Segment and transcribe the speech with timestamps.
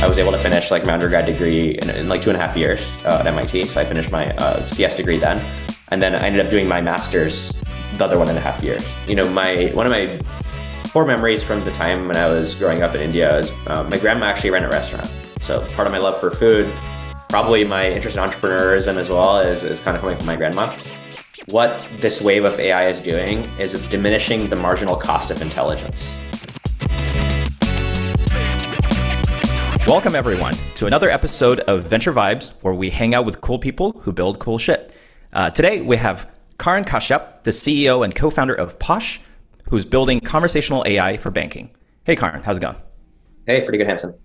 [0.00, 2.40] I was able to finish like my undergrad degree in, in like two and a
[2.40, 3.64] half years uh, at MIT.
[3.64, 5.38] So I finished my uh, CS degree then,
[5.90, 7.52] and then I ended up doing my master's
[7.98, 8.82] the other one and a half years.
[9.06, 10.18] You know, my one of my
[10.88, 13.98] core memories from the time when I was growing up in India is uh, my
[13.98, 15.14] grandma actually ran a restaurant.
[15.42, 16.72] So part of my love for food,
[17.28, 20.74] probably my interest in entrepreneurism as well, is, is kind of coming from my grandma.
[21.48, 26.16] What this wave of AI is doing is it's diminishing the marginal cost of intelligence.
[29.90, 33.90] Welcome, everyone, to another episode of Venture Vibes, where we hang out with cool people
[34.02, 34.94] who build cool shit.
[35.32, 36.30] Uh, today, we have
[36.60, 39.20] Karan Kashyap, the CEO and co founder of Posh,
[39.68, 41.70] who's building conversational AI for banking.
[42.04, 42.76] Hey, Karan, how's it going?
[43.46, 44.16] Hey, pretty good, Hanson.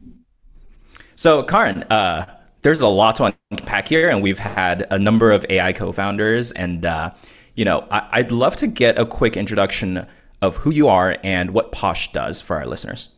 [1.16, 2.28] So, Karan, uh,
[2.62, 6.52] there's a lot to unpack here, and we've had a number of AI co founders.
[6.52, 7.10] And, uh,
[7.56, 10.06] you know, I- I'd love to get a quick introduction
[10.44, 13.10] of who you are and what Posh does for our listeners.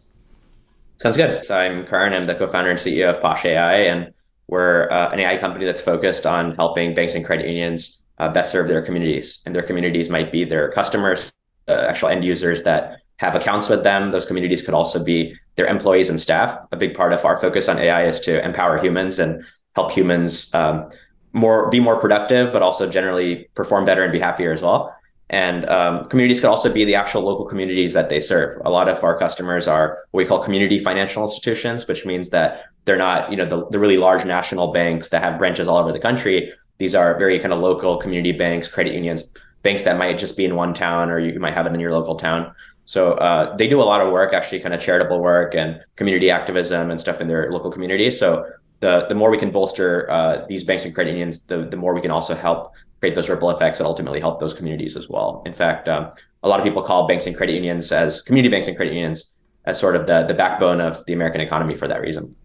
[0.97, 1.45] Sounds good.
[1.45, 2.13] So I'm Karan.
[2.13, 4.11] I'm the co-founder and CEO of Posh AI, and
[4.47, 8.51] we're uh, an AI company that's focused on helping banks and credit unions uh, best
[8.51, 9.43] serve their communities.
[9.45, 11.31] And their communities might be their customers,
[11.67, 14.09] uh, actual end users that have accounts with them.
[14.09, 16.57] Those communities could also be their employees and staff.
[16.71, 19.43] A big part of our focus on AI is to empower humans and
[19.75, 20.89] help humans um,
[21.31, 24.96] more be more productive, but also generally perform better and be happier as well.
[25.29, 28.61] And um, communities could also be the actual local communities that they serve.
[28.63, 32.65] A lot of our customers are what we call community financial institutions, which means that
[32.85, 35.91] they're not, you know, the, the really large national banks that have branches all over
[35.91, 36.53] the country.
[36.77, 39.33] These are very kind of local community banks, credit unions,
[39.63, 41.91] banks that might just be in one town or you might have it in your
[41.91, 42.53] local town.
[42.85, 46.31] So uh, they do a lot of work, actually, kind of charitable work and community
[46.31, 48.17] activism and stuff in their local communities.
[48.17, 48.45] So
[48.79, 51.93] the the more we can bolster uh, these banks and credit unions, the the more
[51.93, 55.43] we can also help create those ripple effects that ultimately help those communities as well.
[55.45, 56.11] In fact, um,
[56.43, 59.35] a lot of people call banks and credit unions as community banks and credit unions
[59.65, 62.35] as sort of the, the backbone of the American economy for that reason.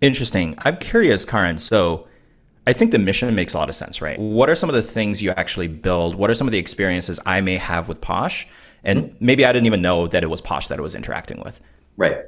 [0.00, 0.54] Interesting.
[0.58, 1.58] I'm curious, Karan.
[1.58, 2.06] So
[2.66, 4.18] I think the mission makes a lot of sense, right?
[4.18, 6.14] What are some of the things you actually build?
[6.14, 8.46] What are some of the experiences I may have with Posh?
[8.84, 9.24] And mm-hmm.
[9.24, 11.60] maybe I didn't even know that it was Posh that it was interacting with.
[11.96, 12.18] Right.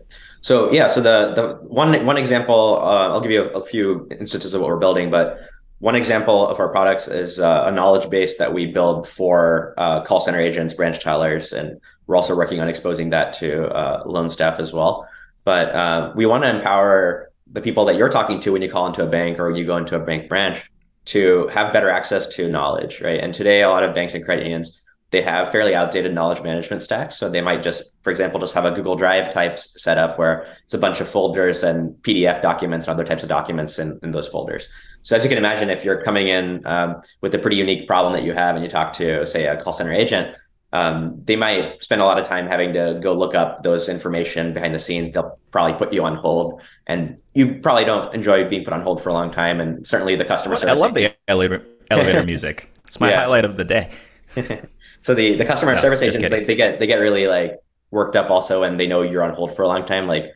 [0.41, 4.09] So yeah, so the the one one example, uh, I'll give you a, a, few
[4.11, 5.39] instances of what we're building, but
[5.83, 10.01] one example of our products is uh, a knowledge base that we build for uh,
[10.03, 14.31] call center agents, branch tellers, and we're also working on exposing that to uh, loan
[14.31, 15.09] staff as well.
[15.43, 18.87] But uh, we want to empower the people that you're talking to when you call
[18.87, 20.71] into a bank or you go into a bank branch
[21.07, 23.19] to have better access to knowledge, right?
[23.19, 24.82] And today, a lot of banks and credit unions
[25.13, 27.17] they have fairly outdated knowledge management stacks.
[27.17, 30.73] So they might just, for example, just have a Google Drive types setup where it's
[30.73, 34.27] a bunch of folders and PDF documents and other types of documents in, in those
[34.27, 34.69] folders.
[35.03, 38.15] So as you can imagine, if you're coming in um, with a pretty unique problem
[38.15, 40.35] that you have and you talk to, say, a call center agent,
[40.73, 44.55] um, they might spend a lot of time having to go look up those information
[44.55, 45.13] behind the scenes.
[45.13, 49.03] They'll probably put you on hold, and you probably don't enjoy being put on hold
[49.03, 49.61] for a long time.
[49.61, 50.75] And certainly the customer service.
[50.75, 52.73] I love the elevator, elevator music.
[52.87, 53.21] It's my yeah.
[53.21, 53.91] highlight of the day.
[55.03, 58.17] so the the customer no, service agents they, they get they get really like worked
[58.17, 60.09] up also, and they know you're on hold for a long time.
[60.09, 60.33] Like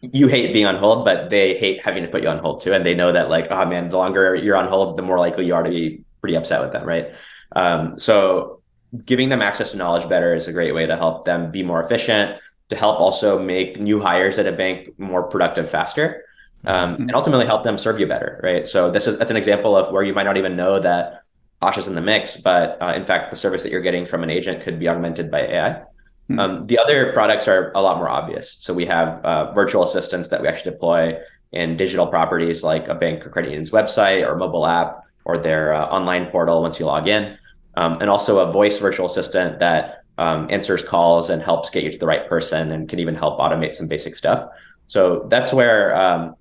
[0.00, 2.72] you hate being on hold, but they hate having to put you on hold too.
[2.72, 5.46] And they know that like, oh man, the longer you're on hold, the more likely
[5.46, 7.14] you are to be pretty upset with them, right?
[7.54, 8.60] Um, so
[9.04, 11.82] giving them access to knowledge better is a great way to help them be more
[11.82, 12.38] efficient,
[12.68, 16.24] to help also make new hires at a bank more productive faster,
[16.64, 17.02] um, mm-hmm.
[17.02, 18.66] and ultimately help them serve you better, right?
[18.66, 21.23] So this is that's an example of where you might not even know that
[21.60, 24.22] Posh is in the mix, but uh, in fact, the service that you're getting from
[24.22, 25.82] an agent could be augmented by AI.
[26.28, 26.38] Hmm.
[26.38, 28.58] Um, the other products are a lot more obvious.
[28.60, 31.18] So we have uh, virtual assistants that we actually deploy
[31.52, 35.72] in digital properties like a bank or credit union's website or mobile app or their
[35.72, 37.38] uh, online portal once you log in,
[37.76, 41.90] um, and also a voice virtual assistant that um, answers calls and helps get you
[41.90, 44.48] to the right person and can even help automate some basic stuff.
[44.86, 46.36] So that's where um,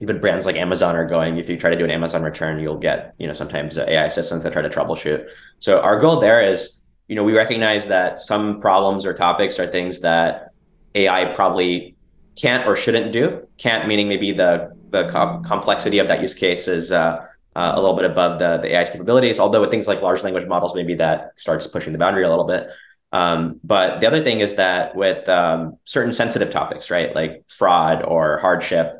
[0.00, 1.38] even brands like Amazon are going.
[1.38, 4.44] If you try to do an Amazon return, you'll get you know sometimes AI assistants
[4.44, 5.28] that try to troubleshoot.
[5.58, 6.80] So our goal there is
[7.10, 10.52] you know, we recognize that some problems or topics are things that
[10.94, 11.96] AI probably
[12.36, 13.48] can't or shouldn't do.
[13.58, 17.26] Can't meaning maybe the the co- complexity of that use case is uh,
[17.56, 19.40] uh, a little bit above the the AI's capabilities.
[19.40, 22.44] Although with things like large language models, maybe that starts pushing the boundary a little
[22.44, 22.68] bit.
[23.10, 28.04] Um, but the other thing is that with um, certain sensitive topics, right, like fraud
[28.04, 28.99] or hardship,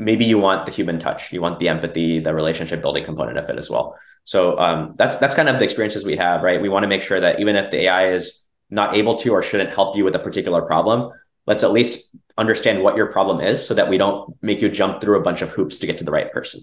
[0.00, 3.48] maybe you want the human touch, you want the empathy, the relationship building component of
[3.48, 3.96] it as well.
[4.24, 6.60] So um, that's that's kind of the experiences we have, right?
[6.60, 9.42] We want to make sure that even if the AI is not able to or
[9.42, 11.12] shouldn't help you with a particular problem,
[11.46, 15.00] let's at least understand what your problem is so that we don't make you jump
[15.00, 16.62] through a bunch of hoops to get to the right person.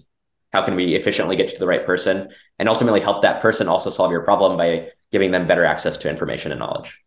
[0.52, 3.90] How can we efficiently get to the right person and ultimately help that person also
[3.90, 7.00] solve your problem by giving them better access to information and knowledge?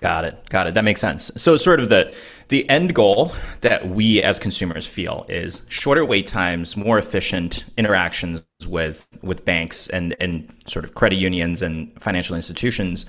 [0.00, 0.48] Got it.
[0.48, 0.74] Got it.
[0.74, 1.30] That makes sense.
[1.36, 2.14] So sort of the
[2.48, 3.32] the end goal
[3.62, 9.88] that we as consumers feel is shorter wait times, more efficient interactions with with banks
[9.88, 13.06] and and sort of credit unions and financial institutions.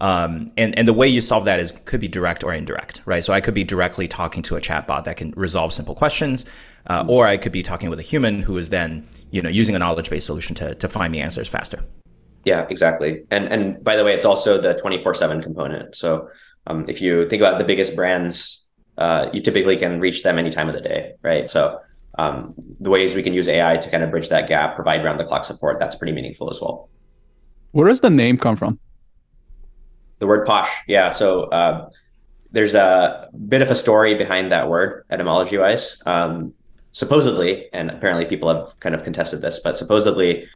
[0.00, 3.22] Um, and and the way you solve that is could be direct or indirect, right?
[3.22, 6.46] So I could be directly talking to a chatbot that can resolve simple questions,
[6.86, 9.74] uh, or I could be talking with a human who is then you know using
[9.74, 11.84] a knowledge based solution to to find me answers faster.
[12.44, 13.24] Yeah, exactly.
[13.30, 15.94] And and by the way, it's also the 24/7 component.
[15.94, 16.28] So
[16.66, 20.50] um, if you think about the biggest brands, uh, you typically can reach them any
[20.50, 21.48] time of the day, right?
[21.48, 21.80] So
[22.18, 25.20] um, the ways we can use AI to kind of bridge that gap, provide round
[25.20, 26.88] the clock support, that's pretty meaningful as well.
[27.72, 28.78] Where does the name come from?
[30.18, 31.10] The word posh, yeah.
[31.10, 31.88] So uh,
[32.52, 35.96] there's a bit of a story behind that word, etymology wise.
[36.04, 36.52] Um,
[36.92, 40.48] supposedly, and apparently people have kind of contested this, but supposedly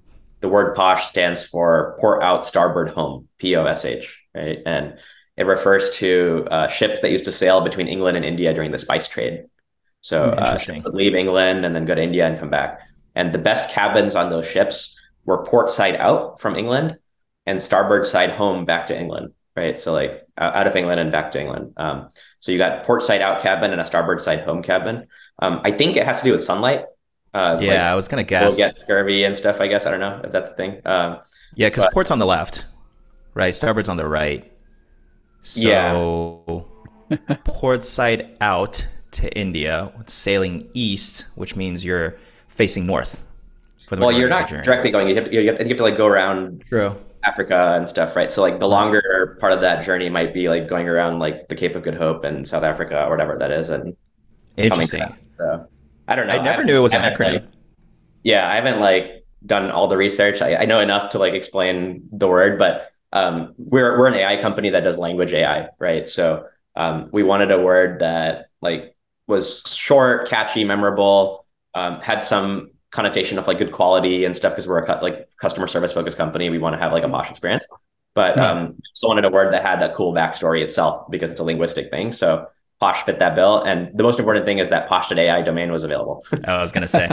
[0.45, 4.59] the word posh stands for port out starboard home, P O S H, right?
[4.67, 4.99] And
[5.39, 8.77] it refers to uh, ships that used to sail between England and India during the
[8.77, 9.47] spice trade.
[10.03, 12.83] So uh, leave England and then go to India and come back.
[13.15, 16.99] And the best cabins on those ships were port side out from England
[17.47, 19.79] and starboard side home back to England, right?
[19.79, 21.73] So like out of England and back to England.
[21.79, 25.07] Um, so you got port side out cabin and a starboard side home cabin.
[25.39, 26.85] Um, I think it has to do with sunlight.
[27.35, 28.57] Uh, yeah, like I was gonna guess.
[28.57, 29.61] We'll get scurvy and stuff.
[29.61, 30.81] I guess I don't know if that's the thing.
[30.85, 31.19] Um,
[31.57, 32.65] yeah, because port's on the left,
[33.35, 33.53] right?
[33.53, 34.51] Starboard's on the right.
[35.43, 36.69] So
[37.11, 37.37] yeah.
[37.45, 42.17] port side out to India, sailing east, which means you're
[42.49, 43.25] facing north.
[43.87, 45.09] For the well, you're not directly going.
[45.09, 46.97] You have, to, you have to, you have to like go around True.
[47.25, 48.31] Africa and stuff, right?
[48.31, 51.57] So like the longer part of that journey might be like going around like the
[51.57, 53.97] Cape of Good Hope and South Africa or whatever that is, and
[54.57, 55.03] interesting.
[55.37, 55.69] So
[56.07, 56.35] I don't know.
[56.35, 57.35] I never I knew it was an acronym.
[57.35, 57.45] Like,
[58.23, 60.43] yeah, I haven't like done all the research.
[60.43, 64.41] I, I know enough to like explain the word, but um, we're we're an AI
[64.41, 66.09] company that does language AI, right?
[66.09, 66.47] So
[66.77, 68.97] um, we wanted a word that like
[69.27, 74.69] was short, catchy, memorable, um, had some connotation of like good quality and stuff because
[74.69, 76.51] we're a like customer service focused company.
[76.51, 77.67] We want to have like a posh experience,
[78.15, 81.45] but um, still wanted a word that had that cool backstory itself because it's a
[81.45, 82.13] linguistic thing.
[82.13, 82.49] So
[82.85, 83.63] Posh fit that bill.
[83.63, 86.23] And the most important thing is that Posh.ai domain was available.
[86.33, 87.09] oh, I was going to say.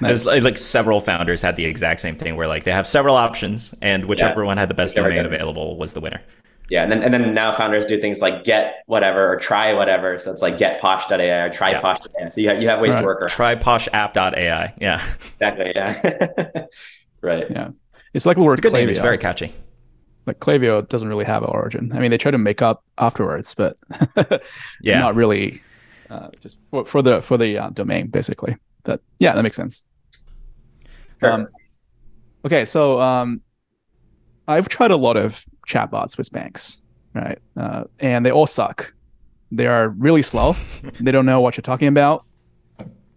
[0.00, 0.24] nice.
[0.24, 3.14] It was like several founders had the exact same thing where like they have several
[3.14, 4.46] options and whichever yeah.
[4.46, 6.22] one had the best domain available was the winner.
[6.70, 10.18] Yeah, and then and then now founders do things like get whatever or try whatever.
[10.18, 11.80] So it's like get posh.ai or try yeah.
[11.80, 12.30] posh.ai.
[12.30, 13.00] So you have, you have ways right.
[13.00, 13.30] to work around.
[13.30, 14.74] Try poshapp.ai.
[14.80, 15.04] Yeah.
[15.34, 15.72] Exactly.
[15.74, 16.66] Yeah.
[17.20, 17.50] right.
[17.50, 17.70] Yeah.
[18.14, 18.88] It's like the word it's a good name.
[18.88, 19.52] It's very catchy
[20.26, 21.90] like Klaviyo doesn't really have an origin.
[21.92, 23.76] I mean, they try to make up afterwards, but
[24.82, 25.62] yeah, not really.
[26.08, 28.56] Uh, just for, for, the for the uh, domain, basically.
[28.82, 29.84] But yeah, that makes sense.
[31.20, 31.32] Sure.
[31.32, 31.48] Um,
[32.44, 33.40] okay, so um,
[34.48, 36.84] I've tried a lot of chatbots with banks,
[37.14, 37.38] right?
[37.56, 38.92] Uh, and they all suck.
[39.52, 40.56] They are really slow.
[41.00, 42.24] they don't know what you're talking about.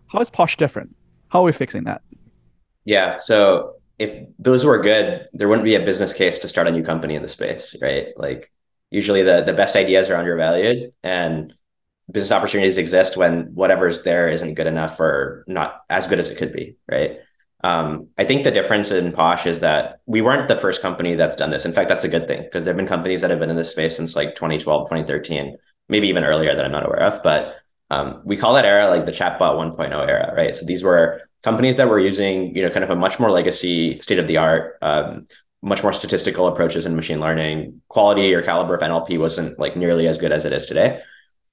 [0.07, 0.95] How is Posh different?
[1.29, 2.01] How are we fixing that?
[2.85, 6.71] Yeah, so if those were good, there wouldn't be a business case to start a
[6.71, 8.07] new company in the space, right?
[8.17, 8.51] Like
[8.91, 11.53] usually the the best ideas are undervalued and
[12.11, 16.37] business opportunities exist when whatever's there isn't good enough or not as good as it
[16.37, 17.19] could be, right?
[17.63, 21.37] Um, I think the difference in Posh is that we weren't the first company that's
[21.37, 21.65] done this.
[21.65, 23.55] In fact, that's a good thing because there have been companies that have been in
[23.55, 25.55] this space since like 2012, 2013,
[25.87, 27.23] maybe even earlier that I'm not aware of.
[27.23, 27.55] But
[27.93, 30.55] um, we call that era like the chatbot 1.0 era, right?
[30.57, 33.99] So these were companies that were using, you know, kind of a much more legacy,
[34.01, 35.27] state of the art, um,
[35.61, 37.81] much more statistical approaches in machine learning.
[37.87, 41.01] Quality or caliber of NLP wasn't like nearly as good as it is today.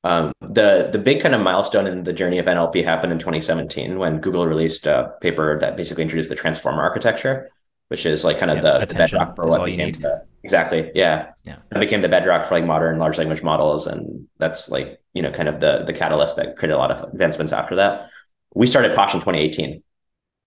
[0.02, 3.98] Um, the the big kind of milestone in the journey of NLP happened in 2017
[3.98, 7.50] when Google released a paper that basically introduced the transformer architecture,
[7.90, 11.32] which is like kind of yeah, the, the, bedrock for what became the, exactly yeah
[11.44, 15.22] yeah that became the bedrock for like modern large language models, and that's like you
[15.22, 18.10] know kind of the the catalyst that created a lot of advancements after that
[18.54, 19.82] we started Posh in 2018,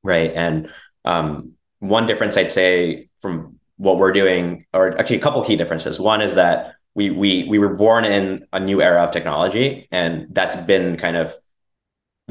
[0.04, 0.32] right?
[0.34, 0.70] And
[1.06, 6.00] um, one difference I'd say from what we're doing, or actually a couple key differences.
[6.00, 10.28] One is that we we we were born in a new era of technology, and
[10.32, 11.34] that's been kind of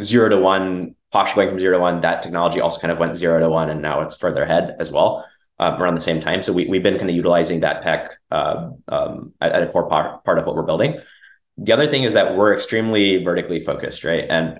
[0.00, 0.94] zero to one.
[1.12, 3.68] Posh going from zero to one, that technology also kind of went zero to one,
[3.70, 5.26] and now it's further ahead as well.
[5.58, 8.70] Um, around the same time, so we we've been kind of utilizing that tech uh,
[8.88, 10.98] um, at, at, a core part, part of what we're building.
[11.58, 14.24] The other thing is that we're extremely vertically focused, right?
[14.28, 14.58] And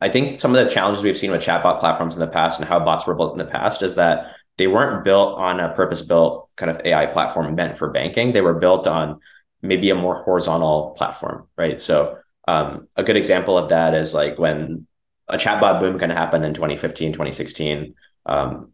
[0.00, 2.68] I think some of the challenges we've seen with chatbot platforms in the past and
[2.68, 6.02] how bots were built in the past is that they weren't built on a purpose
[6.02, 8.32] built kind of AI platform meant for banking.
[8.32, 9.20] They were built on
[9.62, 11.80] maybe a more horizontal platform, right?
[11.80, 14.86] So um, a good example of that is like when
[15.30, 17.94] a chatbot boom kind of happened in 2015, 2016.
[18.26, 18.72] Um,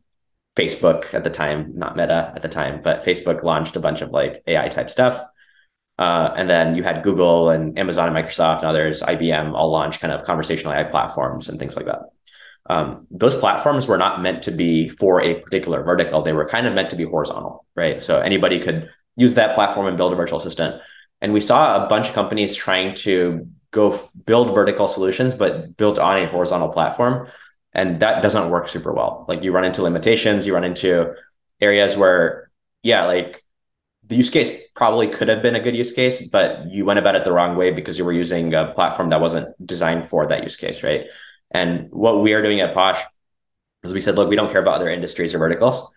[0.56, 4.10] Facebook at the time, not Meta at the time, but Facebook launched a bunch of
[4.10, 5.22] like AI type stuff.
[5.98, 10.00] Uh, and then you had Google and Amazon and Microsoft and others, IBM, all launch
[10.00, 12.00] kind of conversational AI platforms and things like that.
[12.68, 16.22] Um, those platforms were not meant to be for a particular vertical.
[16.22, 18.02] They were kind of meant to be horizontal, right?
[18.02, 20.82] So anybody could use that platform and build a virtual assistant.
[21.20, 25.76] And we saw a bunch of companies trying to go f- build vertical solutions, but
[25.76, 27.28] built on a horizontal platform.
[27.72, 29.26] And that doesn't work super well.
[29.28, 31.14] Like you run into limitations, you run into
[31.60, 32.50] areas where,
[32.82, 33.44] yeah, like
[34.06, 37.16] the use case probably could have been a good use case, but you went about
[37.16, 40.42] it the wrong way because you were using a platform that wasn't designed for that
[40.42, 41.06] use case, right?
[41.50, 43.02] And what we are doing at Posh
[43.82, 45.92] is we said, look, we don't care about other industries or verticals.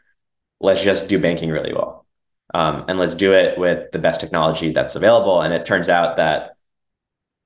[0.60, 2.06] Let's just do banking really well.
[2.54, 5.42] Um, and let's do it with the best technology that's available.
[5.42, 6.56] And it turns out that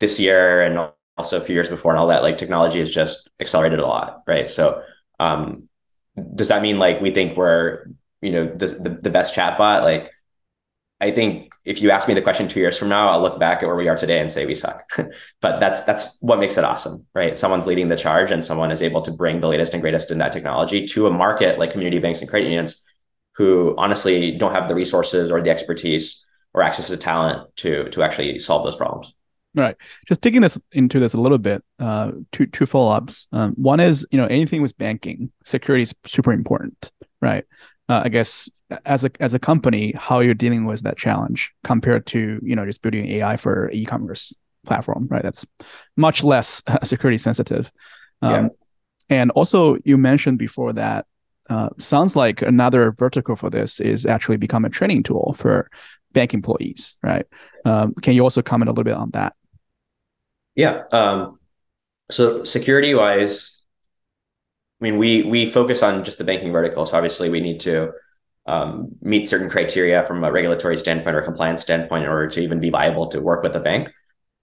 [0.03, 3.29] this year and also a few years before and all that, like technology has just
[3.39, 4.50] accelerated a lot, right?
[4.50, 4.83] So
[5.17, 5.69] um,
[6.36, 7.86] does that mean like we think we're,
[8.22, 9.81] you know, the, the, the best chatbot?
[9.81, 10.12] Like
[11.00, 13.63] I think if you ask me the question two years from now, I'll look back
[13.63, 14.83] at where we are today and say we suck.
[15.41, 17.38] but that's that's what makes it awesome, right?
[17.38, 20.17] Someone's leading the charge and someone is able to bring the latest and greatest in
[20.17, 22.81] that technology to a market like community banks and credit unions
[23.36, 28.03] who honestly don't have the resources or the expertise or access to talent to to
[28.03, 29.13] actually solve those problems.
[29.55, 29.75] Right.
[30.07, 33.27] Just digging this into this a little bit, uh, two two follow ups.
[33.31, 36.91] Um, one is you know anything with banking, security is super important,
[37.22, 37.45] right?
[37.88, 38.50] Uh, I guess
[38.86, 42.65] as a as a company, how you're dealing with that challenge compared to you know
[42.65, 45.22] just building AI for e-commerce platform, right?
[45.22, 45.45] That's
[45.98, 47.72] much less security sensitive.
[48.22, 48.50] Um, yeah.
[49.10, 51.05] And also, you mentioned before that
[51.50, 55.69] uh, sounds like another vertical for this is actually become a training tool for
[56.13, 57.25] bank employees, right?
[57.65, 59.36] Um, can you also comment a little bit on that?
[60.55, 60.83] Yeah.
[60.91, 61.39] Um,
[62.12, 63.63] so security wise,
[64.81, 66.86] I mean, we we focus on just the banking vertical.
[66.86, 67.91] So obviously, we need to
[68.45, 72.60] um, meet certain criteria from a regulatory standpoint or compliance standpoint in order to even
[72.60, 73.91] be viable to work with a bank.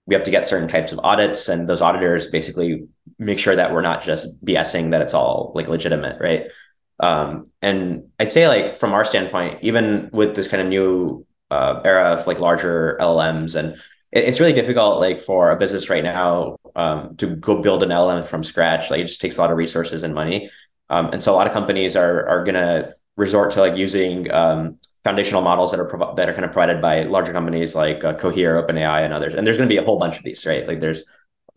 [0.07, 2.87] We have to get certain types of audits, and those auditors basically
[3.19, 6.47] make sure that we're not just BSing that it's all like legitimate, right?
[6.99, 11.81] Um, and I'd say like from our standpoint, even with this kind of new uh,
[11.85, 13.77] era of like larger LLMs, and
[14.11, 18.25] it's really difficult like for a business right now um, to go build an LLM
[18.25, 18.89] from scratch.
[18.89, 20.49] Like it just takes a lot of resources and money,
[20.89, 24.79] um, and so a lot of companies are are gonna resort to like using um,
[25.03, 28.13] foundational models that are prov- that are kind of provided by larger companies like uh,
[28.13, 29.35] Cohere, OpenAI, and others.
[29.35, 30.67] And there's going to be a whole bunch of these, right?
[30.67, 31.03] Like there's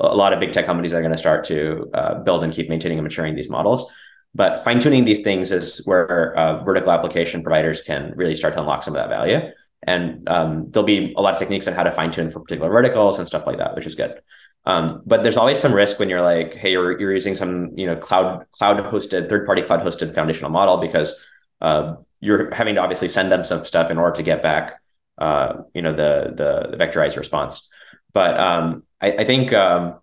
[0.00, 2.52] a lot of big tech companies that are going to start to uh, build and
[2.52, 3.90] keep maintaining and maturing these models.
[4.34, 8.60] But fine tuning these things is where uh, vertical application providers can really start to
[8.60, 9.40] unlock some of that value.
[9.86, 12.70] And um, there'll be a lot of techniques on how to fine tune for particular
[12.70, 14.20] verticals and stuff like that, which is good.
[14.66, 17.86] Um, but there's always some risk when you're like, hey, you're, you're using some you
[17.86, 21.22] know cloud cloud hosted third party cloud hosted foundational model because
[21.60, 24.80] uh, you're having to obviously send them some stuff in order to get back
[25.18, 27.68] uh, you know the, the, the vectorized response.
[28.12, 30.00] But um, I, I, think um,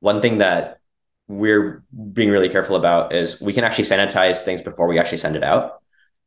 [0.00, 0.78] one thing that
[1.28, 5.36] we're being really careful about is we can actually sanitize things before we actually send
[5.36, 5.81] it out.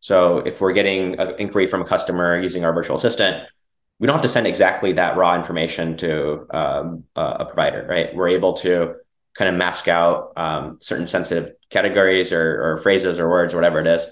[0.05, 3.43] So if we're getting an inquiry from a customer using our virtual assistant,
[3.97, 8.13] we don't have to send exactly that raw information to um, a provider, right?
[8.13, 8.95] We're able to
[9.35, 13.79] kind of mask out um, certain sensitive categories or, or, phrases or words or whatever
[13.81, 14.05] it is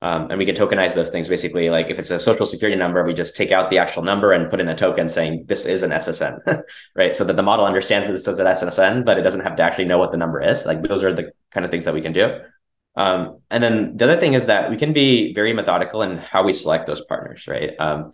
[0.00, 1.70] um, and we can tokenize those things basically.
[1.70, 4.48] Like if it's a social security number, we just take out the actual number and
[4.48, 6.38] put in a token saying this is an SSN,
[6.94, 7.16] right?
[7.16, 9.62] So that the model understands that this is an SSN, but it doesn't have to
[9.62, 10.64] actually know what the number is.
[10.66, 12.38] Like those are the kind of things that we can do.
[12.98, 16.42] Um, and then the other thing is that we can be very methodical in how
[16.42, 17.70] we select those partners, right?
[17.78, 18.12] Um,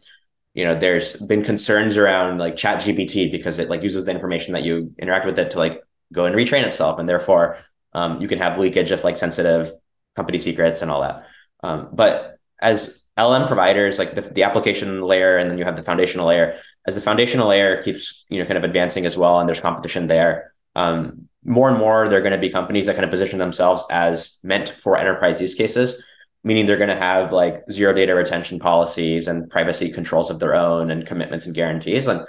[0.52, 4.52] you know, there's been concerns around like Chat GPT because it like uses the information
[4.52, 7.56] that you interact with it to like go and retrain itself, and therefore
[7.94, 9.72] um, you can have leakage of like sensitive
[10.16, 11.26] company secrets and all that.
[11.62, 15.82] Um, but as LM providers, like the, the application layer, and then you have the
[15.82, 16.58] foundational layer.
[16.86, 20.08] As the foundational layer keeps, you know, kind of advancing as well, and there's competition
[20.08, 20.52] there.
[20.76, 24.40] Um, more and more, they're going to be companies that kind of position themselves as
[24.42, 26.02] meant for enterprise use cases,
[26.42, 30.54] meaning they're going to have like zero data retention policies and privacy controls of their
[30.54, 32.06] own and commitments and guarantees.
[32.06, 32.26] And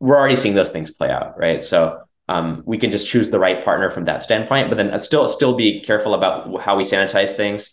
[0.00, 1.62] we're already seeing those things play out, right?
[1.62, 5.28] So um, we can just choose the right partner from that standpoint, but then still
[5.28, 7.72] still be careful about how we sanitize things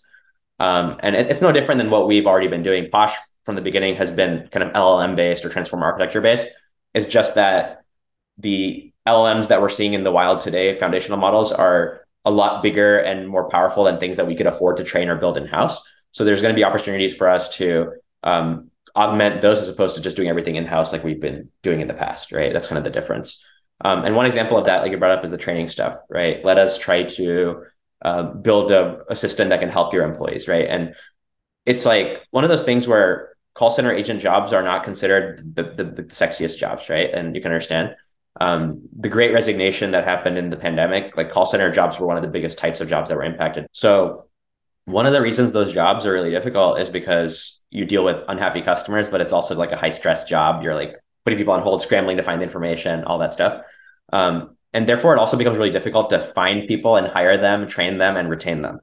[0.58, 2.88] um, and it, it's no different than what we've already been doing.
[2.90, 6.46] Posh from the beginning has been kind of LLM based or transform architecture based.
[6.94, 7.84] It's just that
[8.38, 12.98] the LLMs that we're seeing in the wild today, foundational models, are a lot bigger
[12.98, 15.82] and more powerful than things that we could afford to train or build in house.
[16.12, 17.92] So there's going to be opportunities for us to
[18.22, 21.80] um, augment those as opposed to just doing everything in house like we've been doing
[21.80, 22.52] in the past, right?
[22.52, 23.44] That's kind of the difference.
[23.80, 26.44] Um, and one example of that, like you brought up, is the training stuff, right?
[26.44, 27.64] Let us try to
[28.02, 30.66] uh, build a, a system that can help your employees, right?
[30.68, 30.94] And
[31.66, 35.64] it's like one of those things where call center agent jobs are not considered the,
[35.64, 37.10] the, the sexiest jobs, right?
[37.12, 37.96] And you can understand
[38.40, 42.16] um, the great resignation that happened in the pandemic, like call center jobs were one
[42.16, 43.66] of the biggest types of jobs that were impacted.
[43.72, 44.26] So
[44.86, 48.60] one of the reasons those jobs are really difficult is because you deal with unhappy
[48.62, 50.62] customers, but it's also like a high stress job.
[50.62, 53.62] You're like putting people on hold, scrambling to find information, all that stuff.
[54.12, 57.98] Um, and therefore, it also becomes really difficult to find people and hire them, train
[57.98, 58.80] them, and retain them.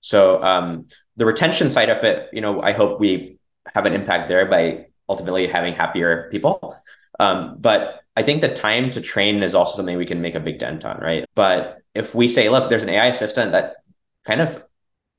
[0.00, 0.86] So um,
[1.16, 3.38] the retention side of it, you know, I hope we
[3.74, 6.76] have an impact there by ultimately having happier people.
[7.18, 10.40] Um, but I think the time to train is also something we can make a
[10.40, 11.24] big dent on, right?
[11.34, 13.76] But if we say, look, there's an AI assistant that
[14.24, 14.64] kind of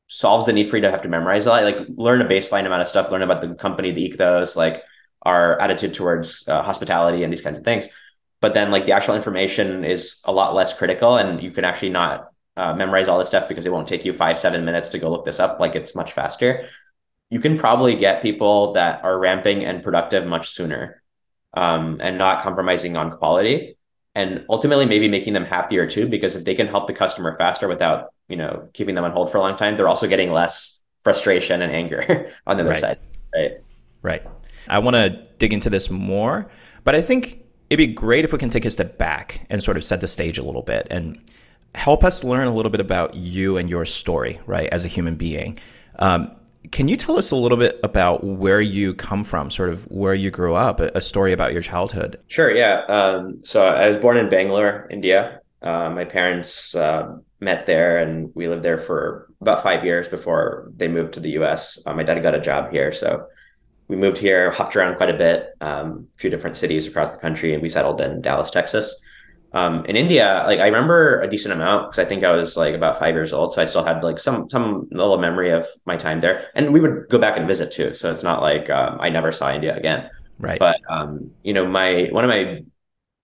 [0.08, 2.66] solves the need for you to have to memorize a lot, like learn a baseline
[2.66, 4.84] amount of stuff, learn about the company, the ethos, like
[5.22, 7.88] our attitude towards uh, hospitality and these kinds of things.
[8.42, 11.90] But then like the actual information is a lot less critical and you can actually
[11.92, 15.00] not uh, memorize all this stuff because it won't take you five, seven minutes to
[15.00, 15.60] go look this up.
[15.60, 16.68] Like it's much faster.
[17.30, 21.01] You can probably get people that are ramping and productive much sooner
[21.54, 23.78] um, and not compromising on quality
[24.16, 27.68] and ultimately maybe making them happier too because if they can help the customer faster
[27.68, 30.84] without you know keeping them on hold for a long time they're also getting less
[31.04, 32.80] frustration and anger on the other right.
[32.80, 33.00] side
[33.34, 33.52] right?
[34.02, 34.24] Right.
[34.68, 36.50] I want to dig into this more
[36.84, 39.78] but i think it'd be great if we can take a step back and sort
[39.78, 41.20] of set the stage a little bit and
[41.76, 45.16] help us learn a little bit about you and your story right as a human
[45.16, 45.58] being.
[46.00, 46.36] Um,
[46.72, 50.14] can you tell us a little bit about where you come from, sort of where
[50.14, 52.20] you grew up, a, story about your childhood?
[52.28, 52.86] Sure, yeah.
[52.88, 55.42] Um, so I was born in Bangalore, India.
[55.62, 60.72] Uh, my parents uh, met there and we lived there for about five years before
[60.76, 61.78] they moved to the US.
[61.86, 62.92] Uh, my dad got a job here.
[62.92, 63.26] So
[63.88, 67.20] we moved here, hopped around quite a bit, um, a few different cities across the
[67.20, 68.96] country, and we settled in Dallas, Texas
[69.54, 72.74] um, in India, like I remember a decent amount because I think I was like
[72.74, 75.98] about five years old, so I still had like some some little memory of my
[75.98, 77.94] time there, and we would go back and visit too.
[77.94, 80.10] So it's not like um, I never saw India again.
[80.40, 80.58] Right.
[80.58, 82.64] But um, you know, my one of my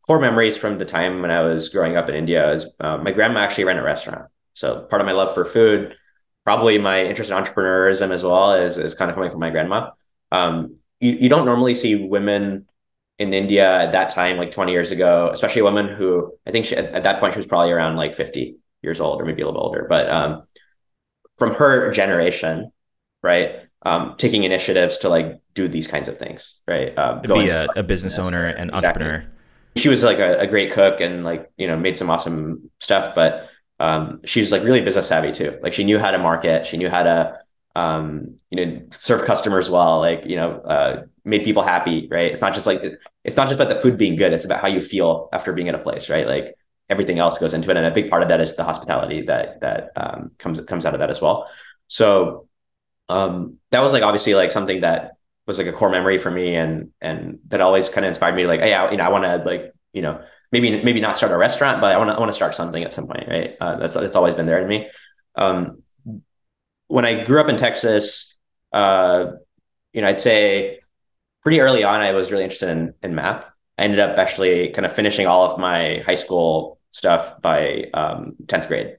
[0.05, 3.11] core memories from the time when I was growing up in India is uh, my
[3.11, 4.29] grandma actually ran a restaurant.
[4.53, 5.96] So part of my love for food,
[6.44, 9.92] probably my interest in entrepreneurism as well, is is kind of coming from my grandma.
[10.31, 12.66] Um, you, you don't normally see women
[13.20, 16.66] in India at that time, like 20 years ago, especially a woman who I think
[16.66, 19.42] she, at, at, that point she was probably around like 50 years old or maybe
[19.42, 20.44] a little older, but um,
[21.38, 22.72] from her generation,
[23.24, 27.68] right, um, taking initiatives to like do these kinds of things, right, um, be a,
[27.75, 29.03] a, business owner and exactly.
[29.03, 29.34] entrepreneur.
[29.77, 33.14] She was like a, a, great cook and like you know made some awesome stuff,
[33.14, 33.50] but
[33.80, 35.58] um, she's like really business savvy too.
[35.62, 37.40] Like she knew how to market, she knew how to
[37.77, 42.31] um, you know, serve customers well, like, you know, uh, made people happy, right?
[42.31, 42.81] It's not just like,
[43.24, 44.33] it's not just about the food being good.
[44.33, 46.25] It's about how you feel after being at a place, right?
[46.25, 46.55] Like
[46.90, 47.77] everything else goes into it.
[47.77, 50.96] And a big part of that is the hospitality that, that, um, comes, comes out
[50.96, 51.48] of that as well.
[51.85, 52.48] So,
[53.09, 55.11] um, that was like, obviously like something that
[55.46, 58.42] was like a core memory for me and, and that always kind of inspired me
[58.42, 60.20] to like, Hey, I, you know, I want to like, you know,
[60.51, 62.83] maybe, maybe not start a restaurant, but I want to, I want to start something
[62.83, 63.27] at some point.
[63.27, 63.55] Right.
[63.61, 64.90] Uh, that's, that's always been there in me.
[65.35, 65.83] Um,
[66.87, 68.35] when I grew up in Texas,
[68.73, 69.31] uh,
[69.93, 70.79] you know, I'd say
[71.43, 73.47] pretty early on, I was really interested in, in math.
[73.77, 78.35] I ended up actually kind of finishing all of my high school stuff by um,
[78.45, 78.97] 10th grade.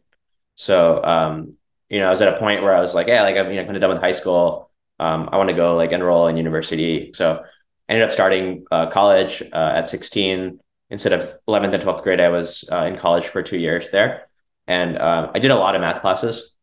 [0.55, 1.55] So, um,
[1.89, 3.57] you know, I was at a point where I was like, yeah, like I'm, you
[3.57, 4.71] know, kind of done with high school.
[5.01, 7.13] Um, I want to go like enroll in university.
[7.15, 7.43] So
[7.89, 10.61] I ended up starting uh, college uh, at 16.
[10.91, 14.29] Instead of 11th and 12th grade, I was uh, in college for two years there.
[14.67, 16.57] And uh, I did a lot of math classes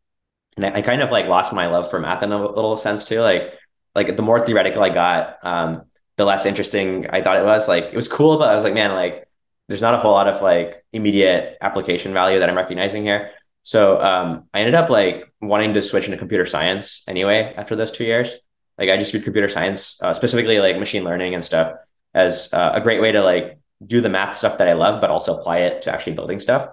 [0.57, 3.03] and I, I, kind of like lost my love for math in a little sense
[3.03, 3.21] too.
[3.21, 3.53] Like,
[3.93, 5.83] like the more theoretical I got, um,
[6.17, 7.67] the less interesting I thought it was.
[7.67, 9.27] Like, it was cool, but I was like, man, like,
[9.67, 13.31] there's not a whole lot of like immediate application value that I'm recognizing here.
[13.63, 17.91] So um, I ended up like wanting to switch into computer science anyway after those
[17.91, 18.37] two years.
[18.77, 21.73] Like, I just viewed computer science, uh, specifically like machine learning and stuff,
[22.13, 25.09] as uh, a great way to like do the math stuff that I love, but
[25.09, 26.69] also apply it to actually building stuff.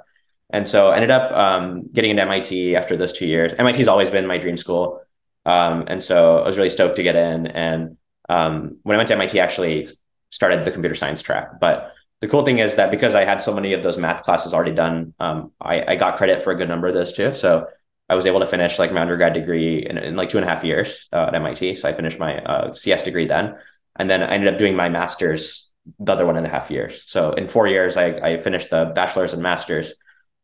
[0.53, 3.53] And so I ended up um, getting into MIT after those two years.
[3.59, 5.01] MIT's always been my dream school.
[5.45, 7.47] Um, and so I was really stoked to get in.
[7.47, 7.97] And
[8.29, 9.89] um, when I went to MIT, I actually
[10.31, 11.61] started the computer science track.
[11.61, 14.55] But the cool thing is that because I had so many of those math classes
[14.55, 17.33] already done, um, I, I, got credit for a good number of those too.
[17.33, 17.67] So
[18.09, 20.49] I was able to finish like my undergrad degree in, in like two and a
[20.49, 21.75] half years uh, at MIT.
[21.75, 23.57] So I finished my uh, CS degree then.
[23.97, 27.05] And then I ended up doing my master's the other one and a half years.
[27.07, 29.93] So in four years, I, I finished the bachelor's and master's.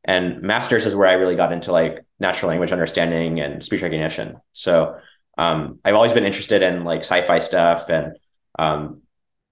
[0.04, 4.40] And masters is where I really got into like natural language understanding and speech recognition.
[4.52, 4.96] So
[5.36, 8.18] um, I've always been interested in like sci-fi stuff, and
[8.58, 9.02] um,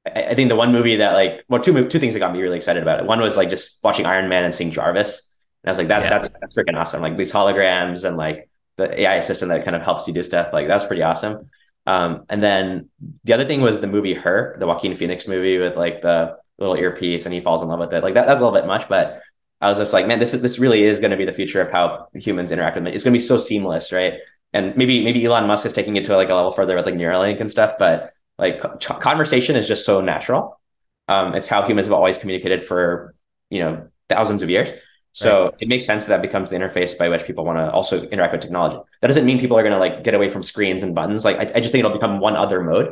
[0.05, 2.43] I, I, think the one movie that like well two two things that got me
[2.43, 3.07] really excited about it.
[3.07, 5.33] One was like just watching Iron Man and seeing Jarvis,
[5.63, 6.11] and I was like that yeah.
[6.11, 7.03] that's that's freaking awesome.
[7.03, 10.53] Like these holograms and like the AI assistant that kind of helps you do stuff
[10.53, 11.49] like that's pretty awesome.
[11.87, 12.89] Um, and then
[13.23, 16.75] the other thing was the movie Her, the Joaquin Phoenix movie with like the little
[16.75, 18.03] earpiece and he falls in love with it.
[18.03, 19.23] Like that, that's a little bit much, but
[19.61, 21.61] I was just like, man, this is this really is going to be the future
[21.61, 22.95] of how humans interact with it.
[22.95, 24.15] It's going to be so seamless, right?
[24.53, 26.95] And maybe maybe Elon Musk is taking it to like a level further with like
[26.95, 30.61] Neuralink and stuff, but like conversation is just so natural.
[31.09, 33.15] Um, it's how humans have always communicated for
[33.51, 34.73] you know thousands of years.
[35.13, 35.55] So right.
[35.61, 38.33] it makes sense that, that becomes the interface by which people want to also interact
[38.33, 38.77] with technology.
[39.01, 41.25] That doesn't mean people are going to like get away from screens and buttons.
[41.25, 42.89] Like I, I just think it'll become one other mode.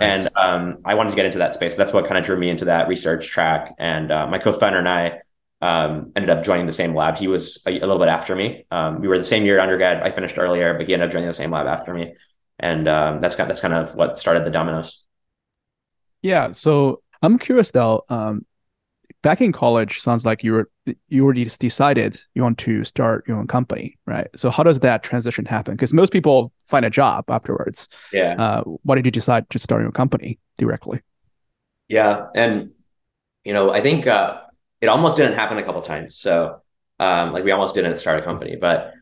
[0.00, 0.06] Right.
[0.06, 1.74] And um, I wanted to get into that space.
[1.74, 3.74] That's what kind of drew me into that research track.
[3.80, 5.22] And uh, my co-founder and I
[5.60, 7.18] um, ended up joining the same lab.
[7.18, 8.66] He was a, a little bit after me.
[8.70, 10.02] Um, we were the same year undergrad.
[10.02, 12.14] I finished earlier, but he ended up joining the same lab after me.
[12.58, 15.04] And um, that's kind of, that's kind of what started the dominoes.
[16.22, 16.52] Yeah.
[16.52, 18.04] So I'm curious though.
[18.08, 18.44] Um,
[19.22, 20.70] back in college, sounds like you were
[21.08, 24.28] you already decided you want to start your own company, right?
[24.34, 25.74] So how does that transition happen?
[25.74, 27.88] Because most people find a job afterwards.
[28.12, 28.34] Yeah.
[28.38, 31.00] Uh, why did you decide to start your own company directly?
[31.88, 32.70] Yeah, and
[33.44, 34.40] you know, I think uh,
[34.80, 36.16] it almost didn't happen a couple times.
[36.16, 36.60] So,
[36.98, 38.94] um, like we almost didn't start a company, but